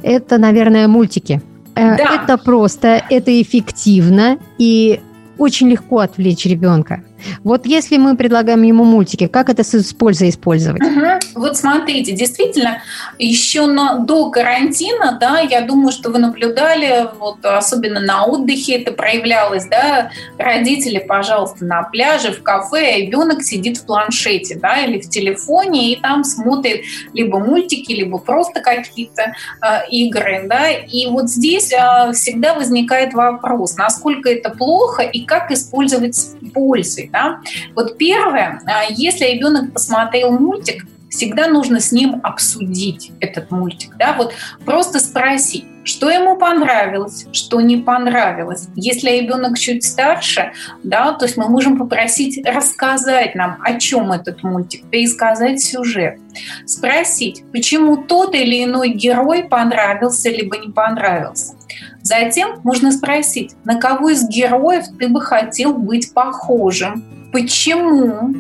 это, 0.04 0.38
наверное, 0.38 0.90
мультики. 0.90 1.42
Э, 1.76 1.96
да. 1.96 2.22
Это 2.22 2.38
просто, 2.38 3.02
это 3.10 3.42
эффективно, 3.42 4.38
и 4.58 5.00
очень 5.38 5.70
легко 5.70 6.00
отвлечь 6.00 6.46
ребенка. 6.46 7.02
Вот 7.44 7.66
если 7.66 7.98
мы 7.98 8.16
предлагаем 8.16 8.64
ему 8.64 8.84
мультики, 8.84 9.28
как 9.28 9.50
это 9.50 9.64
с 9.64 9.94
пользой 9.94 10.30
использовать? 10.30 10.82
Угу. 10.82 11.42
Вот 11.42 11.58
смотрите, 11.58 12.12
действительно, 12.12 12.82
еще 13.18 13.66
на, 13.66 14.00
до 14.00 14.30
карантина, 14.30 15.18
да, 15.20 15.40
я 15.40 15.62
думаю, 15.62 15.92
что 15.92 16.10
вы 16.10 16.20
наблюдали, 16.20 17.08
вот 17.20 17.46
особенно 17.46 18.00
на 18.00 18.26
отдыхе 18.26 18.78
это 18.82 18.92
проявлялось, 18.92 19.66
да, 19.66 20.12
родители, 20.38 21.00
пожалуйста, 21.00 21.66
на 21.66 21.84
пляже, 21.84 22.32
в 22.32 22.44
кафе, 22.44 23.02
ребенок 23.02 23.44
сидит 23.44 23.78
в 23.78 23.86
планшете, 23.86 24.56
да, 24.56 24.82
или 24.82 25.00
в 25.00 25.10
телефоне, 25.10 25.94
и 25.94 26.02
там 26.02 26.24
смотрит 26.24 26.82
либо 27.14 27.40
мультики, 27.40 27.92
либо 27.92 28.18
просто 28.18 28.62
какие-то 28.62 29.34
э, 29.62 29.88
игры, 29.90 30.46
да, 30.48 30.70
и 30.70 31.08
вот 31.08 31.30
здесь 31.30 31.72
э, 31.72 32.12
всегда 32.14 32.54
возникает 32.54 33.14
вопрос, 33.14 33.78
насколько 33.78 34.30
это 34.30 34.50
плохо 34.50 35.04
и 35.04 35.24
как 35.26 35.52
использовать 35.52 36.16
с 36.16 36.36
пользой, 36.54 37.10
да? 37.12 37.42
Вот 37.76 37.98
первое, 37.98 38.62
а, 38.66 38.84
если 38.90 39.26
ребенок 39.26 39.74
посмотрел 39.74 40.32
мультик, 40.32 40.86
всегда 41.10 41.48
нужно 41.48 41.80
с 41.80 41.92
ним 41.92 42.22
обсудить 42.24 43.12
этот 43.20 43.52
мультик. 43.52 43.96
Да? 43.98 44.14
Вот 44.14 44.34
просто 44.66 45.00
спросить, 45.00 45.66
что 45.84 46.10
ему 46.10 46.38
понравилось, 46.38 47.26
что 47.32 47.62
не 47.62 47.78
понравилось. 47.78 48.68
Если 48.76 49.10
ребенок 49.10 49.58
чуть 49.58 49.84
старше, 49.84 50.52
да, 50.84 51.14
то 51.14 51.26
есть 51.26 51.38
мы 51.38 51.50
можем 51.50 51.78
попросить 51.78 52.46
рассказать 52.46 53.36
нам, 53.36 53.58
о 53.62 53.80
чем 53.80 54.12
этот 54.12 54.44
мультик, 54.44 54.86
пересказать 54.90 55.62
сюжет. 55.62 56.20
Спросить, 56.66 57.44
почему 57.52 57.98
тот 57.98 58.36
или 58.36 58.64
иной 58.64 58.90
герой 58.90 59.44
понравился 59.44 60.30
либо 60.30 60.58
не 60.58 60.72
понравился. 60.72 61.56
Затем 62.04 62.60
можно 62.64 62.92
спросить, 62.92 63.56
на 63.64 63.80
кого 63.80 64.10
из 64.10 64.28
героев 64.28 64.86
ты 65.00 65.08
бы 65.08 65.22
хотел 65.22 65.74
быть 65.74 66.14
похожим, 66.14 67.04
почему, 67.32 68.36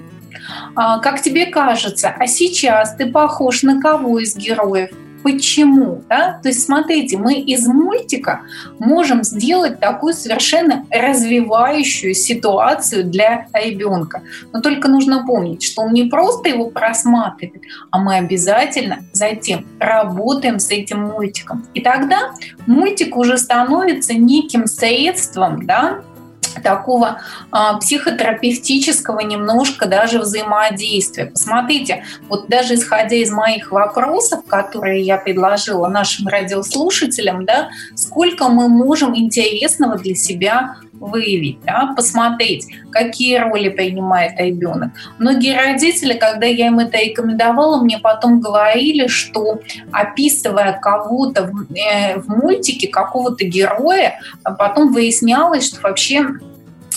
а, 0.75 0.99
как 0.99 1.21
тебе 1.21 1.45
кажется, 1.45 2.13
а 2.17 2.27
сейчас 2.27 2.95
ты 2.95 3.05
похож 3.05 3.63
на 3.63 3.79
кого 3.79 4.19
из 4.19 4.35
героев, 4.35 4.89
Почему? 5.23 6.03
Да? 6.09 6.39
То 6.41 6.49
есть, 6.49 6.63
смотрите, 6.63 7.17
мы 7.17 7.35
из 7.35 7.67
мультика 7.67 8.41
можем 8.79 9.23
сделать 9.23 9.79
такую 9.79 10.13
совершенно 10.13 10.85
развивающую 10.89 12.13
ситуацию 12.13 13.03
для 13.05 13.47
ребенка. 13.53 14.23
Но 14.51 14.61
только 14.61 14.87
нужно 14.87 15.25
помнить, 15.25 15.63
что 15.63 15.83
он 15.83 15.93
не 15.93 16.05
просто 16.05 16.49
его 16.49 16.69
просматривает, 16.69 17.63
а 17.91 17.99
мы 17.99 18.17
обязательно 18.17 18.99
затем 19.13 19.65
работаем 19.79 20.59
с 20.59 20.69
этим 20.69 21.01
мультиком. 21.01 21.65
И 21.73 21.81
тогда 21.81 22.31
мультик 22.65 23.15
уже 23.15 23.37
становится 23.37 24.13
неким 24.13 24.67
средством, 24.67 25.65
да, 25.65 26.01
такого 26.63 27.21
а, 27.51 27.77
психотерапевтического 27.77 29.19
немножко 29.19 29.85
даже 29.85 30.19
взаимодействия. 30.19 31.27
Посмотрите, 31.27 32.03
вот 32.27 32.47
даже 32.47 32.75
исходя 32.75 33.15
из 33.15 33.31
моих 33.31 33.71
вопросов, 33.71 34.45
которые 34.45 35.01
я 35.01 35.17
предложила 35.17 35.87
нашим 35.87 36.27
радиослушателям, 36.27 37.45
да, 37.45 37.69
сколько 37.95 38.49
мы 38.49 38.67
можем 38.67 39.15
интересного 39.15 39.97
для 39.97 40.15
себя 40.15 40.75
выявить, 41.01 41.59
да, 41.65 41.93
посмотреть, 41.95 42.67
какие 42.91 43.37
роли 43.37 43.69
принимает 43.69 44.39
ребенок. 44.39 44.91
Многие 45.17 45.57
родители, 45.57 46.13
когда 46.13 46.45
я 46.45 46.67
им 46.67 46.79
это 46.79 46.97
рекомендовала, 46.97 47.81
мне 47.81 47.97
потом 47.97 48.39
говорили, 48.39 49.07
что 49.07 49.59
описывая 49.91 50.79
кого-то 50.79 51.47
в, 51.47 51.65
э, 51.75 52.19
в 52.19 52.27
мультике, 52.29 52.87
какого-то 52.87 53.43
героя, 53.43 54.19
а 54.43 54.51
потом 54.51 54.93
выяснялось, 54.93 55.67
что 55.67 55.81
вообще 55.81 56.27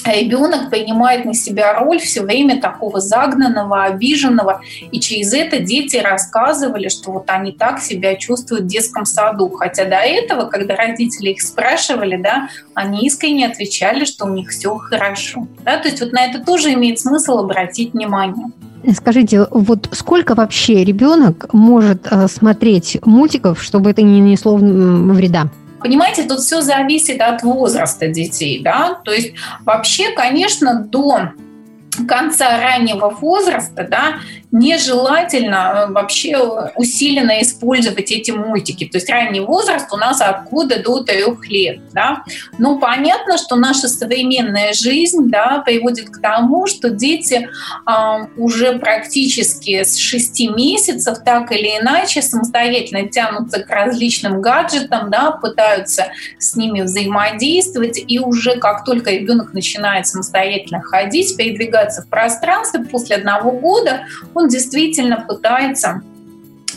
ребенок 0.05 0.71
принимает 0.71 1.25
на 1.25 1.35
себя 1.35 1.75
роль 1.75 1.99
все 1.99 2.23
время 2.23 2.61
такого 2.61 3.01
загнанного, 3.01 3.85
обиженного. 3.85 4.61
И 4.91 5.01
через 5.01 5.33
это 5.33 5.61
дети 5.61 5.97
рассказывали, 5.97 6.89
что 6.89 7.13
вот 7.13 7.25
они 7.29 7.53
так 7.53 7.81
себя 7.81 8.17
чувствуют 8.17 8.65
в 8.65 8.69
детском 8.69 9.05
саду. 9.05 9.49
Хотя 9.51 9.85
до 9.85 9.97
этого, 9.97 10.47
когда 10.47 10.77
родители 10.77 11.31
их 11.31 11.43
спрашивали, 11.43 12.17
да, 12.17 12.49
они 12.75 13.07
искренне 13.07 13.47
отвечали, 13.47 14.05
что 14.05 14.27
у 14.27 14.29
них 14.29 14.51
все 14.51 14.77
хорошо. 14.77 15.47
Да? 15.65 15.79
То 15.79 15.89
есть 15.89 16.01
вот 16.01 16.13
на 16.13 16.25
это 16.25 16.45
тоже 16.45 16.73
имеет 16.75 16.99
смысл 16.99 17.39
обратить 17.39 17.95
внимание. 17.95 18.47
Скажите, 18.93 19.47
вот 19.51 19.89
сколько 19.93 20.35
вообще 20.35 20.85
ребенок 20.85 21.53
может 21.55 22.07
э, 22.11 22.29
смотреть 22.29 22.99
мультиков, 23.07 23.63
чтобы 23.63 23.91
это 23.91 24.03
не 24.03 24.21
несло 24.21 24.57
вреда? 24.57 25.49
Понимаете, 25.85 26.23
тут 26.23 26.41
все 26.41 26.63
зависит 26.63 27.21
от 27.21 27.43
возраста 27.43 28.09
детей, 28.09 28.63
да, 28.63 28.99
то 29.05 29.13
есть 29.13 29.35
вообще, 29.67 30.13
конечно, 30.13 30.83
до 30.83 31.33
конца 32.09 32.59
раннего 32.59 33.11
возраста, 33.11 33.87
да, 33.87 34.15
нежелательно 34.55 35.89
э, 35.89 35.93
вообще 35.93 36.39
усиленно 36.77 37.43
использовать 37.43 38.13
эти 38.13 38.31
мультики. 38.31 38.85
То 38.87 38.99
есть 38.99 39.11
ранний 39.11 39.41
возраст 39.41 39.93
у 39.93 39.97
нас 39.97 40.21
от 40.21 40.49
года 40.49 40.81
до 40.81 41.03
трех 41.03 41.49
лет. 41.49 41.81
Да? 41.93 42.23
Но 42.57 42.79
понятно, 42.79 43.37
что 43.37 43.57
наша 43.57 43.89
современная 43.89 44.73
жизнь 44.73 45.29
да, 45.29 45.61
приводит 45.67 46.09
к 46.09 46.21
тому, 46.21 46.69
что 46.69 46.91
дети 46.91 47.49
э, 47.85 47.93
уже 48.37 48.79
практически 48.79 49.83
с 49.83 49.97
6 49.97 50.49
месяцев 50.51 51.19
так 51.25 51.51
или 51.51 51.81
иначе 51.81 52.23
самостоятельно 52.23 53.09
тянутся 53.09 53.59
к 53.59 53.69
различным 53.69 54.41
гаджетам, 54.41 55.11
да, 55.11 55.33
пытаются 55.33 56.07
с 56.39 56.55
ними 56.55 56.83
взаимодействовать, 56.83 58.01
и 58.07 58.21
уже 58.21 58.57
как 58.61 58.85
только 58.85 59.11
ребенок 59.11 59.53
начинает 59.53 60.07
самостоятельно 60.07 60.81
ходить, 60.81 61.37
передвигаться 61.37 62.03
в 62.03 62.09
пространстве 62.09 62.85
после 62.85 63.17
одного 63.17 63.51
года, 63.51 64.03
он 64.33 64.44
действительно 64.49 65.25
пытается 65.27 66.03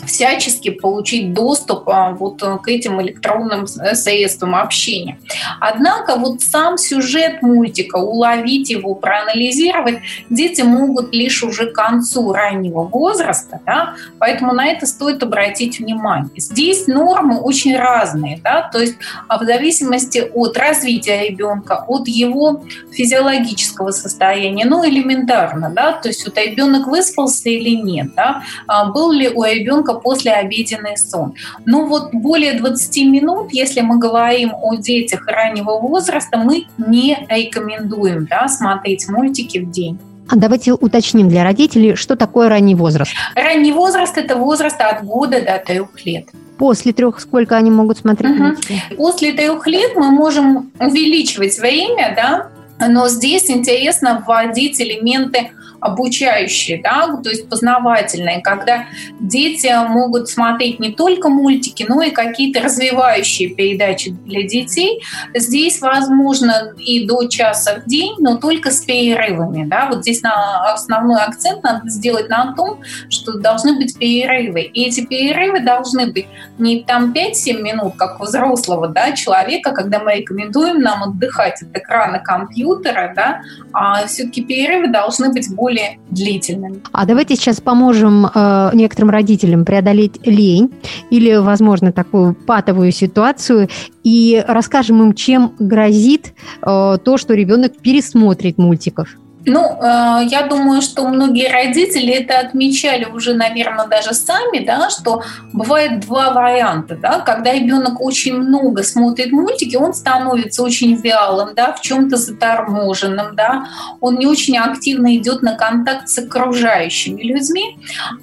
всячески 0.06 0.70
получить 0.70 1.32
доступ 1.32 1.88
а, 1.88 2.10
вот 2.10 2.42
э, 2.42 2.58
к 2.62 2.68
этим 2.68 3.00
электронным 3.00 3.64
э, 3.64 3.94
средствам 3.94 4.54
общения. 4.54 5.18
Однако 5.60 6.16
вот 6.16 6.42
сам 6.42 6.78
сюжет 6.78 7.42
мультика, 7.42 7.96
уловить 7.96 8.70
его, 8.70 8.94
проанализировать, 8.94 9.98
дети 10.30 10.62
могут 10.62 11.14
лишь 11.14 11.42
уже 11.42 11.70
к 11.70 11.74
концу 11.74 12.32
раннего 12.32 12.82
возраста, 12.82 13.60
да, 13.66 13.94
поэтому 14.18 14.52
на 14.52 14.66
это 14.66 14.86
стоит 14.86 15.22
обратить 15.22 15.78
внимание. 15.78 16.30
Здесь 16.36 16.86
нормы 16.86 17.40
очень 17.40 17.76
разные, 17.76 18.40
да, 18.42 18.62
то 18.62 18.78
есть 18.78 18.96
а, 19.28 19.38
в 19.38 19.44
зависимости 19.44 20.30
от 20.32 20.56
развития 20.56 21.28
ребенка, 21.28 21.84
от 21.86 22.08
его 22.08 22.62
физиологического 22.92 23.90
состояния, 23.90 24.64
ну 24.64 24.84
элементарно, 24.86 25.70
да, 25.70 25.92
то 25.92 26.08
есть 26.08 26.24
вот 26.26 26.36
ребенок 26.38 26.86
выспался 26.86 27.48
или 27.48 27.70
нет, 27.70 28.14
да, 28.14 28.42
а, 28.66 28.86
был 28.86 29.12
ли 29.12 29.28
у 29.28 29.44
ребенка 29.44 29.87
после 29.94 30.32
обеденный 30.32 30.96
сон. 30.96 31.34
Но 31.64 31.86
вот 31.86 32.12
более 32.12 32.58
20 32.58 33.04
минут, 33.06 33.52
если 33.52 33.80
мы 33.80 33.98
говорим 33.98 34.52
о 34.54 34.76
детях 34.76 35.26
раннего 35.26 35.78
возраста, 35.78 36.38
мы 36.38 36.66
не 36.78 37.26
рекомендуем 37.28 38.26
да, 38.26 38.48
смотреть 38.48 39.08
мультики 39.08 39.58
в 39.58 39.70
день. 39.70 39.98
А 40.28 40.36
давайте 40.36 40.74
уточним 40.74 41.28
для 41.28 41.42
родителей, 41.42 41.94
что 41.94 42.14
такое 42.14 42.48
ранний 42.48 42.74
возраст. 42.74 43.12
Ранний 43.34 43.72
возраст– 43.72 44.16
это 44.18 44.36
возраст 44.36 44.76
от 44.78 45.02
года 45.04 45.40
до 45.40 45.58
трех 45.58 46.04
лет. 46.04 46.28
После 46.58 46.92
трех 46.92 47.20
сколько 47.20 47.56
они 47.56 47.70
могут 47.70 47.98
смотреть 47.98 48.34
угу. 48.34 48.42
мультики? 48.42 48.82
После 48.96 49.32
трех 49.32 49.66
лет 49.66 49.92
мы 49.94 50.10
можем 50.10 50.70
увеличивать 50.78 51.58
время, 51.58 52.14
да, 52.14 52.48
но 52.86 53.08
здесь 53.08 53.50
интересно 53.50 54.22
вводить 54.26 54.80
элементы 54.80 55.50
обучающие, 55.80 56.80
да, 56.82 57.08
то 57.22 57.30
есть 57.30 57.48
познавательные, 57.48 58.40
когда 58.40 58.86
дети 59.20 59.72
могут 59.88 60.28
смотреть 60.28 60.80
не 60.80 60.92
только 60.92 61.28
мультики, 61.28 61.84
но 61.88 62.02
и 62.02 62.10
какие-то 62.10 62.60
развивающие 62.60 63.50
передачи 63.50 64.10
для 64.10 64.42
детей. 64.42 65.02
Здесь 65.34 65.80
возможно 65.80 66.72
и 66.78 67.06
до 67.06 67.26
часа 67.28 67.80
в 67.80 67.88
день, 67.88 68.14
но 68.18 68.36
только 68.36 68.70
с 68.70 68.80
перерывами. 68.80 69.64
Да. 69.64 69.88
Вот 69.90 70.02
здесь 70.02 70.22
на 70.22 70.72
основной 70.72 71.20
акцент 71.20 71.62
надо 71.62 71.88
сделать 71.88 72.28
на 72.28 72.54
том, 72.54 72.80
что 73.08 73.38
должны 73.38 73.76
быть 73.76 73.98
перерывы. 73.98 74.62
И 74.62 74.84
эти 74.84 75.06
перерывы 75.06 75.60
должны 75.60 76.10
быть 76.12 76.26
не 76.58 76.82
там 76.82 77.12
5-7 77.12 77.62
минут, 77.62 77.94
как 77.96 78.20
у 78.20 78.24
взрослого 78.24 78.88
да, 78.88 79.12
человека, 79.12 79.72
когда 79.72 80.00
мы 80.00 80.16
рекомендуем 80.16 80.80
нам 80.80 81.02
отдыхать 81.04 81.62
от 81.62 81.76
экрана 81.76 82.18
компьютера, 82.18 83.12
да, 83.14 83.42
а 83.72 84.06
все-таки 84.06 84.42
перерывы 84.42 84.88
должны 84.88 85.30
быть 85.32 85.54
более 85.54 85.67
более 85.68 85.98
длительными. 86.10 86.80
А 86.92 87.04
давайте 87.04 87.36
сейчас 87.36 87.60
поможем 87.60 88.26
э, 88.26 88.70
некоторым 88.72 89.10
родителям 89.10 89.64
преодолеть 89.64 90.26
лень 90.26 90.72
или, 91.10 91.36
возможно, 91.36 91.92
такую 91.92 92.34
патовую 92.34 92.90
ситуацию 92.90 93.68
и 94.02 94.42
расскажем 94.46 95.02
им, 95.02 95.14
чем 95.14 95.52
грозит 95.58 96.32
э, 96.62 96.98
то, 97.04 97.16
что 97.18 97.34
ребенок 97.34 97.76
пересмотрит 97.78 98.56
мультиков. 98.56 99.08
Ну, 99.48 99.78
э, 99.80 100.26
я 100.28 100.42
думаю, 100.42 100.82
что 100.82 101.08
многие 101.08 101.48
родители 101.50 102.12
это 102.12 102.38
отмечали 102.38 103.06
уже, 103.06 103.32
наверное, 103.32 103.86
даже 103.86 104.12
сами, 104.12 104.58
да, 104.58 104.90
что 104.90 105.22
бывает 105.52 106.00
два 106.00 106.32
варианта, 106.32 106.96
да, 106.96 107.20
когда 107.20 107.54
ребенок 107.54 108.00
очень 108.00 108.34
много 108.34 108.82
смотрит 108.82 109.32
мультики, 109.32 109.76
он 109.76 109.94
становится 109.94 110.62
очень 110.62 110.94
вялым, 110.96 111.54
да, 111.54 111.72
в 111.72 111.80
чем-то 111.80 112.16
заторможенным, 112.16 113.34
да, 113.36 113.68
он 114.00 114.16
не 114.16 114.26
очень 114.26 114.58
активно 114.58 115.16
идет 115.16 115.42
на 115.42 115.56
контакт 115.56 116.08
с 116.10 116.18
окружающими 116.18 117.22
людьми. 117.22 117.78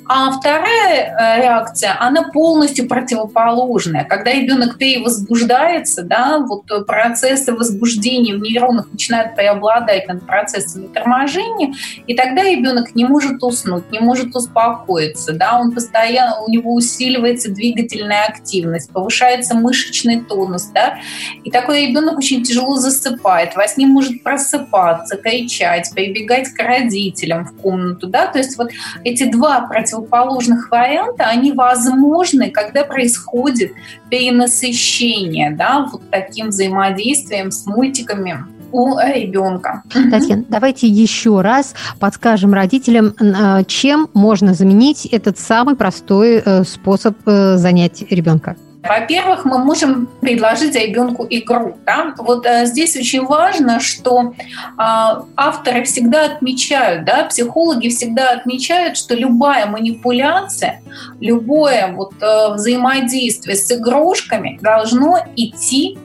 А 0.08 0.32
вторая 0.32 1.40
э, 1.40 1.42
реакция, 1.42 1.98
она 2.00 2.24
полностью 2.24 2.88
противоположная, 2.88 4.04
когда 4.04 4.32
ребенок 4.32 4.78
перевозбуждается, 4.78 6.04
да, 6.04 6.38
вот 6.38 6.66
процессы 6.86 7.52
возбуждения 7.52 8.36
в 8.36 8.42
нейронах 8.42 8.92
начинают 8.92 9.36
преобладать 9.36 10.08
над 10.08 10.26
процессами 10.26 10.86
торможения, 10.86 11.15
торможение, 11.16 11.74
и 12.08 12.16
тогда 12.16 12.44
ребенок 12.44 12.96
не 12.96 13.06
может 13.06 13.44
уснуть, 13.44 13.92
не 13.92 14.00
может 14.00 14.36
успокоиться, 14.36 15.34
да, 15.34 15.60
он 15.60 15.72
постоянно, 15.72 16.42
у 16.42 16.50
него 16.50 16.74
усиливается 16.74 17.52
двигательная 17.52 18.26
активность, 18.26 18.92
повышается 18.92 19.56
мышечный 19.56 20.22
тонус, 20.22 20.66
да, 20.74 20.98
и 21.44 21.52
такой 21.52 21.88
ребенок 21.88 22.18
очень 22.18 22.44
тяжело 22.44 22.76
засыпает, 22.76 23.56
во 23.56 23.68
сне 23.68 23.88
может 23.88 24.24
просыпаться, 24.24 25.18
кричать, 25.18 25.92
прибегать 25.94 26.50
к 26.50 26.60
родителям 26.62 27.46
в 27.46 27.56
комнату, 27.62 28.08
да, 28.08 28.28
то 28.28 28.38
есть 28.38 28.58
вот 28.58 28.72
эти 29.04 29.30
два 29.30 29.62
противоположных 29.62 30.70
варианта, 30.72 31.26
они 31.26 31.52
возможны, 31.52 32.50
когда 32.50 32.84
происходит 32.84 33.72
перенасыщение, 34.10 35.52
да, 35.52 35.88
вот 35.92 36.02
таким 36.10 36.50
взаимодействием 36.50 37.52
с 37.52 37.66
мультиками 37.66 38.55
у 38.76 39.00
ребенка. 39.00 39.84
Татьяна, 39.90 40.44
давайте 40.50 40.88
еще 40.88 41.40
раз 41.40 41.74
подскажем 42.00 42.54
родителям, 42.54 43.14
э, 43.18 43.64
чем 43.68 44.10
можно 44.14 44.54
заменить 44.54 45.06
этот 45.06 45.40
самый 45.40 45.76
простой 45.76 46.42
э, 46.46 46.64
способ 46.66 47.16
э, 47.26 47.56
занять 47.56 48.04
ребенка. 48.12 48.58
Во-первых, 48.88 49.46
мы 49.46 49.58
можем 49.58 50.08
предложить 50.22 50.76
ребенку 50.76 51.26
игру. 51.30 51.78
Да? 51.86 52.14
Вот 52.18 52.46
э, 52.46 52.66
здесь 52.66 52.96
очень 52.96 53.26
важно, 53.26 53.80
что 53.80 54.34
э, 54.34 54.74
авторы 54.78 55.84
всегда 55.84 56.26
отмечают, 56.26 57.06
да, 57.06 57.26
психологи 57.26 57.90
всегда 57.90 58.32
отмечают, 58.32 58.98
что 58.98 59.16
любая 59.16 59.66
манипуляция, 59.66 60.82
любое 61.20 61.94
вот, 61.94 62.14
э, 62.22 62.54
взаимодействие 62.54 63.56
с 63.56 63.72
игрушками 63.72 64.60
должно 64.62 65.20
идти 65.36 65.98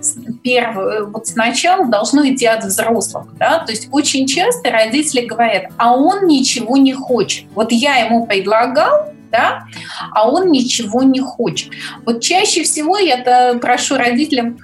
первое, 0.42 1.04
вот 1.04 1.26
сначала 1.26 1.86
должно 1.86 2.26
идти 2.26 2.46
от 2.46 2.64
взрослых. 2.64 3.26
Да? 3.38 3.58
То 3.60 3.72
есть 3.72 3.88
очень 3.92 4.26
часто 4.26 4.70
родители 4.70 5.26
говорят, 5.26 5.64
а 5.76 5.94
он 5.96 6.26
ничего 6.26 6.76
не 6.76 6.94
хочет. 6.94 7.46
Вот 7.54 7.72
я 7.72 7.96
ему 7.96 8.26
предлагал, 8.26 9.09
да, 9.30 9.64
а 10.12 10.30
он 10.30 10.50
ничего 10.50 11.02
не 11.02 11.20
хочет. 11.20 11.72
Вот 12.04 12.20
чаще 12.20 12.62
всего 12.62 12.98
я 12.98 13.58
прошу 13.60 13.96
родителям 13.96 14.58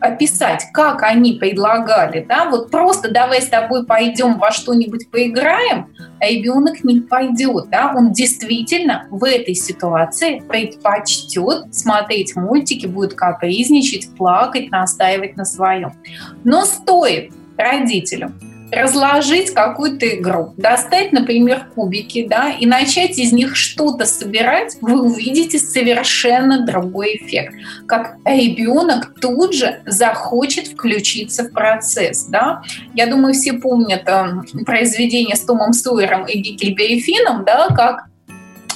описать, 0.00 0.66
как 0.72 1.02
они 1.02 1.32
предлагали, 1.32 2.24
да, 2.28 2.48
вот 2.48 2.70
просто 2.70 3.10
давай 3.10 3.42
с 3.42 3.48
тобой 3.48 3.84
пойдем 3.84 4.38
во 4.38 4.52
что-нибудь 4.52 5.10
поиграем, 5.10 5.92
а 6.20 6.26
ребенок 6.26 6.84
не 6.84 7.00
пойдет, 7.00 7.68
да, 7.70 7.92
он 7.96 8.12
действительно 8.12 9.08
в 9.10 9.24
этой 9.24 9.54
ситуации 9.54 10.38
предпочтет 10.38 11.74
смотреть 11.74 12.36
мультики, 12.36 12.86
будет 12.86 13.14
капризничать, 13.14 14.14
плакать, 14.16 14.70
настаивать 14.70 15.36
на 15.36 15.44
своем. 15.44 15.92
Но 16.44 16.64
стоит 16.64 17.32
родителям 17.56 18.38
разложить 18.70 19.52
какую-то 19.54 20.06
игру, 20.16 20.52
достать, 20.56 21.12
например, 21.12 21.66
кубики, 21.74 22.26
да, 22.28 22.50
и 22.50 22.66
начать 22.66 23.18
из 23.18 23.32
них 23.32 23.56
что-то 23.56 24.04
собирать, 24.04 24.76
вы 24.80 25.00
увидите 25.00 25.58
совершенно 25.58 26.66
другой 26.66 27.16
эффект. 27.16 27.54
Как 27.86 28.16
ребенок 28.24 29.14
тут 29.20 29.54
же 29.54 29.80
захочет 29.86 30.68
включиться 30.68 31.44
в 31.44 31.52
процесс, 31.52 32.24
да. 32.24 32.62
Я 32.94 33.06
думаю, 33.06 33.34
все 33.34 33.54
помнят 33.54 34.02
э, 34.06 34.62
произведение 34.64 35.36
с 35.36 35.40
Томом 35.40 35.72
Сойером 35.72 36.26
и 36.26 36.38
Гикельбери 36.38 37.00
Финном, 37.00 37.44
да, 37.44 37.68
как 37.68 38.04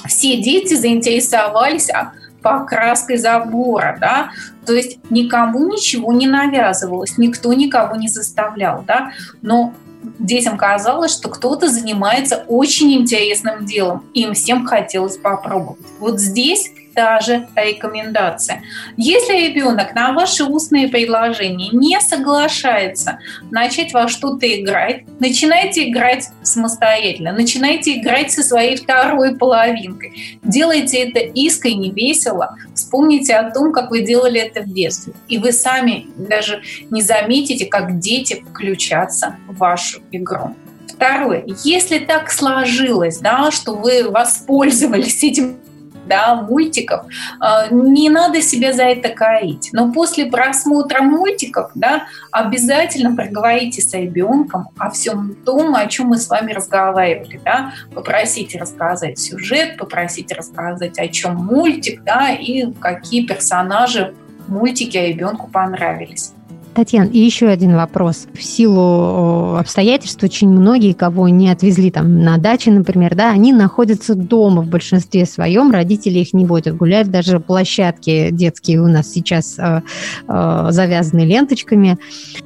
все 0.07 0.37
дети 0.37 0.73
заинтересовались 0.73 1.89
а, 1.89 2.13
покраской 2.43 3.17
забора, 3.17 3.97
да, 3.99 4.31
то 4.65 4.73
есть 4.73 4.99
никому 5.09 5.67
ничего 5.67 6.13
не 6.13 6.27
навязывалось, 6.27 7.17
никто 7.17 7.53
никого 7.53 7.95
не 7.95 8.07
заставлял, 8.07 8.83
да, 8.85 9.11
но 9.41 9.73
детям 10.19 10.57
казалось, 10.57 11.13
что 11.13 11.29
кто-то 11.29 11.69
занимается 11.69 12.43
очень 12.47 12.93
интересным 12.93 13.65
делом. 13.65 14.03
Им 14.13 14.33
всем 14.33 14.65
хотелось 14.65 15.17
попробовать. 15.17 15.79
Вот 15.99 16.19
здесь 16.19 16.71
та 16.93 17.19
же 17.19 17.47
рекомендация. 17.55 18.61
Если 18.97 19.33
ребенок 19.33 19.95
на 19.95 20.13
ваши 20.13 20.43
устные 20.43 20.87
предложения 20.87 21.69
не 21.71 21.99
соглашается 21.99 23.19
начать 23.51 23.93
во 23.93 24.07
что-то 24.07 24.47
играть, 24.47 25.03
начинайте 25.19 25.89
играть 25.89 26.29
самостоятельно, 26.43 27.31
начинайте 27.31 27.99
играть 27.99 28.31
со 28.31 28.43
своей 28.43 28.77
второй 28.77 29.35
половинкой. 29.35 30.39
Делайте 30.43 30.97
это 30.97 31.19
искренне, 31.19 31.91
весело. 31.91 32.55
Вспомните 32.73 33.35
о 33.35 33.51
том, 33.51 33.71
как 33.73 33.91
вы 33.91 34.01
делали 34.01 34.39
это 34.39 34.61
в 34.61 34.73
детстве. 34.73 35.13
И 35.27 35.37
вы 35.37 35.51
сами 35.51 36.07
даже 36.17 36.61
не 36.89 37.01
заметите, 37.01 37.65
как 37.65 37.99
дети 37.99 38.43
включатся 38.49 39.37
в 39.47 39.57
вашу 39.57 40.01
игру. 40.11 40.55
Второе. 40.87 41.43
Если 41.63 41.99
так 41.99 42.31
сложилось, 42.31 43.17
да, 43.17 43.51
что 43.51 43.73
вы 43.75 44.09
воспользовались 44.09 45.23
этим 45.23 45.57
да, 46.05 46.35
мультиков, 46.35 47.05
а, 47.39 47.67
не 47.69 48.09
надо 48.09 48.41
себя 48.41 48.73
за 48.73 48.83
это 48.83 49.09
корить. 49.09 49.69
Но 49.73 49.91
после 49.91 50.25
просмотра 50.25 51.01
мультиков 51.01 51.71
да, 51.75 52.03
обязательно 52.31 53.15
проговорите 53.15 53.81
с 53.81 53.93
ребенком 53.93 54.69
о 54.77 54.89
всем 54.89 55.35
том, 55.45 55.75
о 55.75 55.85
чем 55.87 56.07
мы 56.07 56.17
с 56.17 56.29
вами 56.29 56.51
разговаривали. 56.51 57.39
Да. 57.43 57.73
Попросите 57.93 58.59
рассказать 58.59 59.19
сюжет, 59.19 59.77
попросите 59.77 60.35
рассказать, 60.35 60.97
о 60.99 61.07
чем 61.07 61.35
мультик, 61.35 62.03
да, 62.03 62.29
и 62.31 62.71
какие 62.73 63.25
персонажи 63.25 64.13
мультики 64.47 64.97
ребенку 64.97 65.47
понравились. 65.47 66.33
Татьяна, 66.73 67.07
и 67.07 67.19
еще 67.19 67.47
один 67.47 67.75
вопрос. 67.75 68.27
В 68.33 68.43
силу 68.43 69.55
обстоятельств 69.57 70.23
очень 70.23 70.49
многие, 70.49 70.93
кого 70.93 71.29
не 71.29 71.49
отвезли 71.49 71.91
там 71.91 72.19
на 72.23 72.37
даче, 72.37 72.71
например, 72.71 73.15
да, 73.15 73.31
они 73.31 73.53
находятся 73.53 74.15
дома 74.15 74.61
в 74.61 74.67
большинстве 74.67 75.25
своем, 75.25 75.71
родители 75.71 76.19
их 76.19 76.33
не 76.33 76.45
водят 76.45 76.75
гулять, 76.75 77.09
даже 77.09 77.39
площадки 77.39 78.29
детские 78.31 78.81
у 78.81 78.87
нас 78.87 79.11
сейчас 79.11 79.57
э, 79.57 79.81
э, 80.27 80.67
завязаны 80.69 81.21
ленточками. 81.21 81.97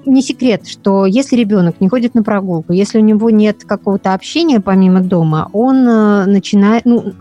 Не 0.06 0.22
секрет, 0.22 0.68
что 0.68 1.06
если 1.06 1.36
ребенок 1.36 1.80
не 1.80 1.90
ходит 1.90 2.14
на 2.16 2.24
прогулку, 2.24 2.74
если 2.74 3.00
у 3.00 3.04
него 3.04 3.30
нет 3.30 3.64
какого-то 3.64 4.14
общения 4.14 4.60
помимо 4.60 5.02
дома, 5.02 5.50
он 5.54 5.88
э, 5.88 6.26
начинает, 6.26 6.86
ну, 6.86 7.14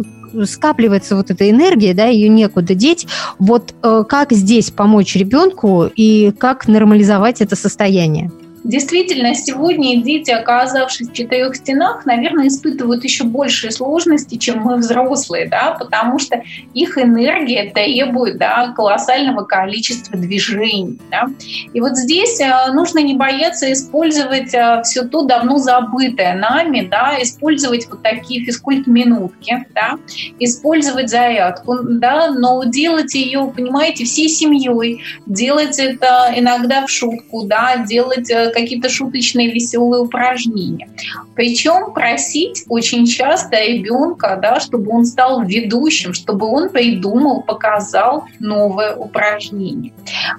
скапливается 0.44 1.16
вот 1.16 1.30
эта 1.30 1.48
энергия, 1.48 1.94
да, 1.94 2.06
ее 2.06 2.28
некуда 2.28 2.74
деть. 2.74 3.06
Вот 3.38 3.74
э, 3.82 4.04
как 4.08 4.32
здесь 4.32 4.70
помочь 4.70 5.16
ребенку 5.16 5.90
и 5.94 6.32
как 6.38 6.68
нормализовать 6.68 7.40
это 7.40 7.56
состояние? 7.56 8.30
Действительно, 8.66 9.32
сегодня 9.32 10.02
дети, 10.02 10.32
оказавшись 10.32 11.08
в 11.08 11.12
четырех 11.12 11.54
стенах, 11.54 12.04
наверное, 12.04 12.48
испытывают 12.48 13.04
еще 13.04 13.22
большие 13.22 13.70
сложности, 13.70 14.34
чем 14.34 14.58
мы 14.58 14.78
взрослые, 14.78 15.48
да, 15.48 15.76
потому 15.78 16.18
что 16.18 16.42
их 16.74 16.98
энергия 16.98 17.70
требует 17.70 18.38
да, 18.38 18.72
колоссального 18.74 19.44
количества 19.44 20.18
движений. 20.18 20.98
Да. 21.12 21.26
И 21.72 21.80
вот 21.80 21.96
здесь 21.96 22.40
э, 22.40 22.72
нужно 22.72 22.98
не 22.98 23.14
бояться 23.14 23.72
использовать 23.72 24.52
э, 24.52 24.82
все 24.82 25.04
то 25.04 25.22
давно 25.22 25.58
забытое 25.58 26.34
нами, 26.34 26.88
да, 26.90 27.18
использовать 27.22 27.88
вот 27.88 28.02
такие 28.02 28.44
физкульт-минутки, 28.44 29.64
да, 29.76 29.96
использовать 30.40 31.08
зарядку, 31.08 31.78
да, 31.84 32.32
но 32.32 32.64
делать 32.64 33.14
ее, 33.14 33.52
понимаете, 33.54 34.04
всей 34.04 34.28
семьей, 34.28 35.02
делать 35.24 35.78
это 35.78 36.32
иногда 36.34 36.84
в 36.84 36.90
шутку, 36.90 37.44
да, 37.44 37.76
делать 37.76 38.28
э, 38.28 38.50
какие-то 38.56 38.88
шуточные 38.88 39.52
веселые 39.52 40.02
упражнения. 40.02 40.88
Причем 41.34 41.92
просить 41.92 42.64
очень 42.68 43.06
часто 43.06 43.62
ребенка, 43.62 44.38
да, 44.40 44.60
чтобы 44.60 44.90
он 44.90 45.04
стал 45.04 45.42
ведущим, 45.42 46.14
чтобы 46.14 46.46
он 46.46 46.70
придумал, 46.70 47.42
показал 47.42 48.24
новое 48.40 48.96
упражнение. 48.96 49.92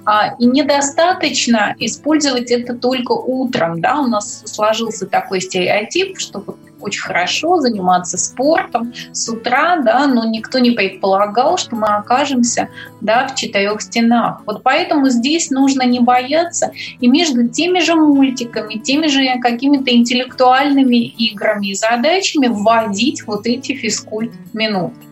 А, 0.04 0.34
и 0.38 0.46
недостаточно 0.46 1.76
использовать 1.78 2.50
это 2.50 2.74
только 2.74 3.12
утром. 3.12 3.80
Да? 3.80 4.00
У 4.00 4.08
нас 4.08 4.42
сложился 4.46 5.06
такой 5.06 5.40
стереотип, 5.40 6.18
что 6.18 6.40
вот 6.40 6.58
очень 6.80 7.02
хорошо 7.02 7.58
заниматься 7.58 8.18
спортом 8.18 8.92
с 9.12 9.28
утра, 9.28 9.76
да, 9.76 10.06
но 10.06 10.24
никто 10.24 10.58
не 10.58 10.72
предполагал, 10.72 11.58
что 11.58 11.76
мы 11.76 11.88
окажемся 11.88 12.68
да, 13.00 13.28
в 13.28 13.34
четырех 13.34 13.80
стенах. 13.80 14.42
Вот 14.46 14.62
поэтому 14.62 15.08
здесь 15.08 15.50
нужно 15.50 15.82
не 15.82 16.00
бояться 16.00 16.72
и 17.00 17.08
между 17.08 17.48
теми 17.48 17.80
же 17.80 17.94
мультиками, 17.94 18.74
теми 18.74 19.06
же 19.06 19.38
какими-то 19.40 19.94
интеллектуальными 19.94 20.96
играми 20.96 21.68
и 21.68 21.74
задачами 21.74 22.46
вводить 22.48 23.26
вот 23.26 23.46
эти 23.46 23.74
физкульт-минутки. 23.74 25.08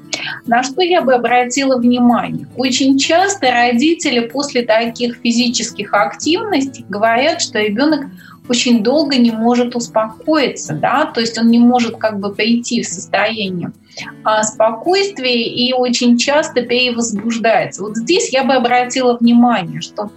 На 0.46 0.62
что 0.62 0.83
я 0.83 1.02
бы 1.02 1.14
обратила 1.14 1.76
внимание? 1.76 2.46
Очень 2.57 2.98
часто 2.98 3.50
родители 3.50 4.20
после 4.20 4.62
таких 4.62 5.16
физических 5.16 5.92
активностей 5.92 6.85
говорят, 6.88 7.40
что 7.40 7.61
ребенок 7.61 8.07
очень 8.48 8.82
долго 8.82 9.16
не 9.16 9.30
может 9.30 9.74
успокоиться, 9.74 10.74
да, 10.74 11.06
то 11.06 11.20
есть 11.20 11.38
он 11.38 11.48
не 11.48 11.59
может 11.59 11.96
как 11.96 12.20
бы 12.20 12.35
прийти 12.35 12.82
в 12.82 12.87
состояние 12.87 13.72
а, 14.24 14.42
спокойствия 14.42 15.42
и 15.42 15.72
очень 15.72 16.18
часто 16.18 16.62
перевозбуждается. 16.62 17.82
Вот 17.82 17.96
здесь 17.96 18.32
я 18.32 18.44
бы 18.44 18.54
обратила 18.54 19.16
внимание, 19.16 19.80
что 19.80 20.11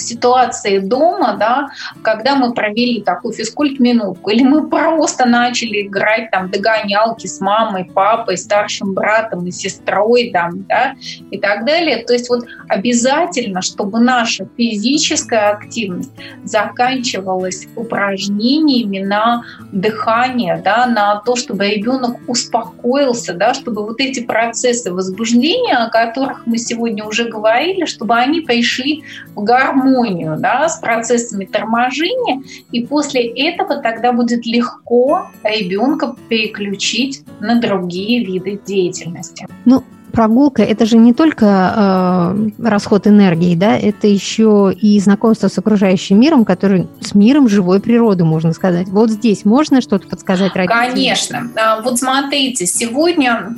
ситуации 0.00 0.78
дома, 0.78 1.36
да, 1.38 1.68
когда 2.02 2.36
мы 2.36 2.52
провели 2.52 3.02
такую 3.02 3.34
физкульт-минутку, 3.34 4.30
или 4.30 4.42
мы 4.42 4.68
просто 4.68 5.26
начали 5.26 5.86
играть 5.86 6.30
там 6.30 6.50
догонялки 6.50 7.26
с 7.26 7.40
мамой, 7.40 7.84
папой, 7.84 8.36
старшим 8.36 8.94
братом 8.94 9.46
и 9.46 9.50
сестрой, 9.50 10.30
там, 10.32 10.64
да, 10.64 10.94
и 11.30 11.38
так 11.38 11.64
далее. 11.64 12.04
То 12.04 12.12
есть 12.12 12.28
вот 12.28 12.46
обязательно, 12.68 13.62
чтобы 13.62 14.00
наша 14.00 14.46
физическая 14.56 15.50
активность 15.50 16.12
заканчивалась 16.44 17.66
упражнениями 17.76 18.98
на 18.98 19.42
дыхание, 19.72 20.60
да, 20.64 20.86
на 20.86 21.20
то, 21.20 21.36
чтобы 21.36 21.68
ребенок 21.68 22.16
успокоился, 22.26 23.34
да, 23.34 23.54
чтобы 23.54 23.84
вот 23.84 24.00
эти 24.00 24.20
процессы 24.20 24.92
возбуждения, 24.92 25.76
о 25.76 25.90
которых 25.90 26.46
мы 26.46 26.58
сегодня 26.58 27.04
уже 27.04 27.28
говорили, 27.28 27.84
чтобы 27.84 28.16
они 28.16 28.40
пришли 28.40 29.04
в 29.34 29.42
гармонию 29.42 29.85
гармонию 29.86 30.36
да, 30.38 30.68
с 30.68 30.78
процессами 30.78 31.44
торможения, 31.44 32.42
и 32.72 32.86
после 32.86 33.26
этого 33.26 33.76
тогда 33.80 34.12
будет 34.12 34.46
легко 34.46 35.28
ребенка 35.42 36.14
переключить 36.28 37.24
на 37.40 37.60
другие 37.60 38.24
виды 38.24 38.60
деятельности. 38.66 39.46
Ну, 39.64 39.84
прогулка 40.12 40.62
это 40.62 40.86
же 40.86 40.96
не 40.96 41.12
только 41.12 42.34
э, 42.36 42.62
расход 42.62 43.06
энергии, 43.06 43.54
да, 43.54 43.76
это 43.76 44.06
еще 44.06 44.74
и 44.80 44.98
знакомство 44.98 45.48
с 45.48 45.58
окружающим 45.58 46.18
миром, 46.18 46.44
который 46.44 46.88
с 47.00 47.14
миром 47.14 47.48
живой 47.48 47.80
природы, 47.80 48.24
можно 48.24 48.52
сказать. 48.52 48.88
Вот 48.88 49.10
здесь 49.10 49.44
можно 49.44 49.80
что-то 49.80 50.08
подсказать 50.08 50.54
родителям? 50.54 50.90
Конечно. 50.90 51.50
А, 51.56 51.80
вот 51.82 51.98
смотрите, 51.98 52.66
сегодня 52.66 53.56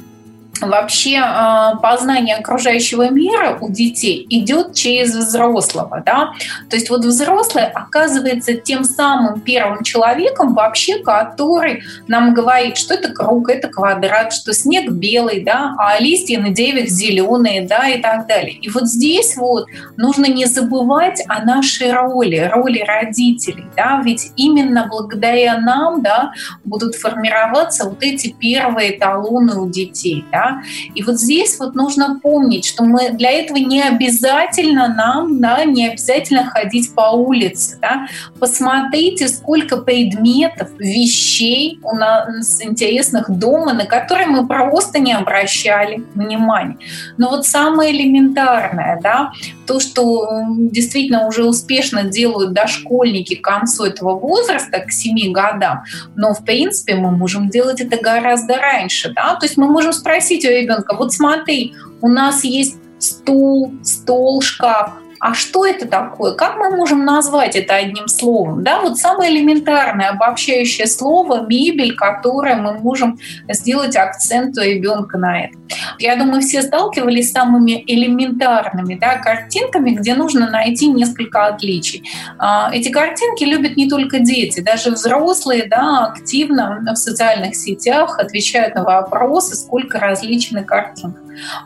вообще 0.61 1.18
а, 1.23 1.77
познание 1.77 2.37
окружающего 2.37 3.11
мира 3.11 3.59
у 3.61 3.71
детей 3.71 4.27
идет 4.31 4.75
через 4.75 5.14
взрослого. 5.14 6.03
Да? 6.05 6.33
То 6.68 6.77
есть 6.77 6.90
вот 6.90 7.05
взрослый 7.05 7.64
оказывается 7.64 8.55
тем 8.55 8.85
самым 8.85 9.40
первым 9.40 9.83
человеком 9.83 10.55
вообще, 10.55 10.99
который 10.99 11.83
нам 12.07 12.35
говорит, 12.35 12.77
что 12.77 12.94
это 12.94 13.12
круг, 13.12 13.49
это 13.49 13.68
квадрат, 13.68 14.33
что 14.33 14.53
снег 14.53 14.90
белый, 14.90 15.42
да, 15.42 15.75
а 15.79 15.99
листья 16.01 16.40
на 16.40 16.51
деревьях 16.51 16.88
зеленые, 16.88 17.66
да, 17.66 17.88
и 17.88 18.01
так 18.01 18.27
далее. 18.27 18.55
И 18.55 18.68
вот 18.71 18.87
здесь 18.87 19.37
вот 19.37 19.66
нужно 19.97 20.27
не 20.27 20.47
забывать 20.47 21.23
о 21.29 21.44
нашей 21.44 21.92
роли, 21.92 22.51
роли 22.53 22.81
родителей, 22.81 23.66
да, 23.77 24.01
ведь 24.05 24.33
именно 24.37 24.87
благодаря 24.88 25.59
нам, 25.59 26.03
да, 26.03 26.33
будут 26.64 26.94
формироваться 26.94 27.85
вот 27.88 28.03
эти 28.03 28.33
первые 28.33 28.97
эталоны 28.97 29.57
у 29.61 29.68
детей, 29.68 30.25
да, 30.33 30.47
и 30.94 31.02
вот 31.02 31.18
здесь 31.20 31.58
вот 31.58 31.74
нужно 31.74 32.18
помнить, 32.22 32.64
что 32.64 32.84
мы 32.84 33.11
для 33.11 33.30
этого 33.30 33.58
не 33.58 33.82
обязательно 33.82 34.88
нам, 34.88 35.40
да, 35.40 35.64
не 35.64 35.88
обязательно 35.88 36.44
ходить 36.46 36.94
по 36.94 37.12
улице, 37.12 37.78
да. 37.80 38.08
Посмотрите, 38.38 39.28
сколько 39.28 39.76
предметов, 39.76 40.68
вещей 40.78 41.78
у 41.82 41.94
нас 41.94 42.62
интересных 42.62 43.30
дома, 43.30 43.72
на 43.72 43.87
которые 43.87 44.26
мы 44.26 44.46
просто 44.46 44.98
не 44.98 45.12
обращали 45.12 46.04
внимания. 46.14 46.78
Но 47.16 47.30
вот 47.30 47.46
самое 47.46 47.92
элементарное, 47.92 49.00
да, 49.02 49.32
то, 49.68 49.78
что 49.81 50.26
действительно 50.48 51.26
уже 51.26 51.44
успешно 51.44 52.04
делают 52.04 52.54
дошкольники 52.54 53.37
к 53.37 53.44
концу 53.44 53.85
этого 53.85 54.18
возраста, 54.18 54.81
к 54.81 54.90
7 54.90 55.31
годам, 55.31 55.85
но 56.16 56.33
в 56.33 56.44
принципе 56.44 56.94
мы 56.94 57.11
можем 57.11 57.50
делать 57.50 57.81
это 57.81 58.02
гораздо 58.02 58.57
раньше, 58.57 59.12
да, 59.14 59.37
то 59.37 59.44
есть 59.44 59.59
мы 59.59 59.68
можем 59.68 59.92
спросить 59.92 60.44
у 60.44 60.48
ребенка, 60.48 60.96
вот 60.96 61.12
смотри, 61.12 61.74
у 62.00 62.09
нас 62.09 62.44
есть 62.44 62.76
стул, 62.98 63.74
стол, 63.83 64.40
шкаф, 64.40 64.92
а 65.20 65.35
что 65.35 65.66
это 65.66 65.87
такое? 65.87 66.35
Как 66.35 66.57
мы 66.57 66.70
можем 66.76 67.04
назвать 67.04 67.57
это 67.57 67.74
одним 67.74 68.09
словом? 68.09 68.62
Да, 68.62 68.81
вот 68.81 68.98
самое 68.98 69.33
элементарное 69.33 70.11
обобщающее 70.11 70.87
слово– 70.87 71.46
мебель, 71.48 71.94
которое 71.96 72.57
мы 72.57 72.74
можем 72.74 73.18
сделать 73.48 73.96
акцент 73.96 74.57
у 74.59 74.62
ребенка 74.62 75.18
на 75.18 75.44
это. 75.44 75.59
Я 75.98 76.16
думаю, 76.16 76.40
все 76.40 76.62
сталкивались 76.62 77.31
с 77.31 77.33
самыми 77.33 77.83
элементарными 77.87 78.94
да, 78.94 79.16
картинками, 79.16 79.90
где 79.90 80.14
нужно 80.14 80.50
найти 80.50 80.88
несколько 80.88 81.46
отличий. 81.46 82.04
А, 82.38 82.70
эти 82.72 82.88
картинки 82.90 83.44
любят 83.44 83.76
не 83.76 83.88
только 83.88 84.20
дети, 84.20 84.61
даже 84.61 84.90
взрослые 84.90 85.66
да, 85.68 86.07
активно 86.07 86.83
в 86.92 86.96
социальных 86.96 87.57
сетях 87.57 88.18
отвечают 88.18 88.74
на 88.74 88.85
вопросы, 88.85 89.57
сколько 89.57 89.98
различных 89.98 90.66
картинок. 90.66 91.16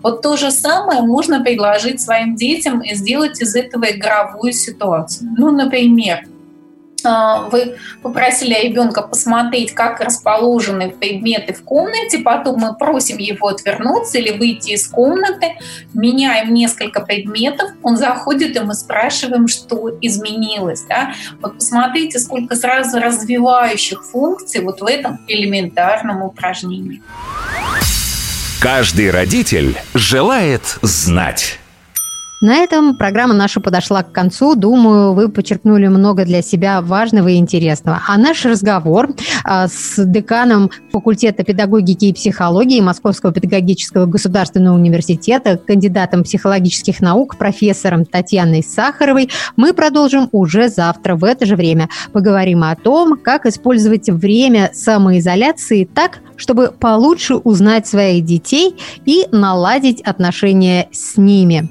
Вот 0.02 0.22
то 0.22 0.36
же 0.36 0.50
самое 0.50 1.02
можно 1.02 1.42
предложить 1.42 2.00
своим 2.00 2.36
детям 2.36 2.80
и 2.80 2.94
сделать 2.94 3.40
из 3.40 3.54
этого 3.54 3.90
игровую 3.90 4.52
ситуацию. 4.52 5.30
Ну, 5.36 5.50
например, 5.50 6.26
а, 7.04 7.48
вы 7.48 7.76
попросили 8.02 8.54
ребенка 8.54 9.02
посмотреть, 9.02 9.72
как 9.72 10.00
расположены 10.00 10.90
предметы 10.90 11.52
в 11.52 11.62
комнате, 11.62 12.18
потом 12.18 12.60
мы 12.60 12.74
просим 12.74 13.18
его 13.18 13.48
отвернуться 13.48 14.18
или 14.18 14.36
выйти 14.36 14.70
из 14.72 14.86
комнаты, 14.86 15.58
меняем 15.94 16.54
несколько 16.54 17.00
предметов, 17.00 17.70
он 17.82 17.96
заходит, 17.96 18.56
и 18.56 18.60
мы 18.60 18.74
спрашиваем, 18.74 19.48
что 19.48 19.90
изменилось. 20.00 20.84
Да? 20.88 21.14
Вот 21.40 21.56
посмотрите, 21.56 22.18
сколько 22.18 22.56
сразу 22.56 23.00
развивающих 23.00 24.04
функций 24.04 24.62
вот 24.62 24.80
в 24.80 24.84
этом 24.84 25.20
элементарном 25.26 26.22
упражнении. 26.22 27.02
Каждый 28.62 29.10
родитель 29.10 29.76
желает 29.92 30.78
знать. 30.82 31.58
На 32.42 32.56
этом 32.56 32.96
программа 32.96 33.34
наша 33.34 33.60
подошла 33.60 34.02
к 34.02 34.10
концу. 34.10 34.56
Думаю, 34.56 35.12
вы 35.12 35.28
подчеркнули 35.28 35.86
много 35.86 36.24
для 36.24 36.42
себя 36.42 36.82
важного 36.82 37.28
и 37.28 37.36
интересного. 37.36 38.02
А 38.08 38.18
наш 38.18 38.44
разговор 38.44 39.10
а, 39.44 39.68
с 39.68 40.04
деканом 40.04 40.68
факультета 40.90 41.44
педагогики 41.44 42.06
и 42.06 42.12
психологии 42.12 42.80
Московского 42.80 43.32
педагогического 43.32 44.06
государственного 44.06 44.74
университета, 44.74 45.56
кандидатом 45.56 46.24
психологических 46.24 47.00
наук, 47.00 47.38
профессором 47.38 48.04
Татьяной 48.04 48.64
Сахаровой 48.64 49.30
мы 49.54 49.72
продолжим 49.72 50.28
уже 50.32 50.68
завтра 50.68 51.14
в 51.14 51.22
это 51.22 51.46
же 51.46 51.54
время. 51.54 51.90
Поговорим 52.12 52.64
о 52.64 52.74
том, 52.74 53.16
как 53.22 53.46
использовать 53.46 54.10
время 54.10 54.72
самоизоляции 54.74 55.84
так, 55.84 56.18
чтобы 56.34 56.72
получше 56.72 57.36
узнать 57.36 57.86
своих 57.86 58.24
детей 58.24 58.74
и 59.06 59.28
наладить 59.30 60.00
отношения 60.00 60.88
с 60.90 61.16
ними. 61.16 61.70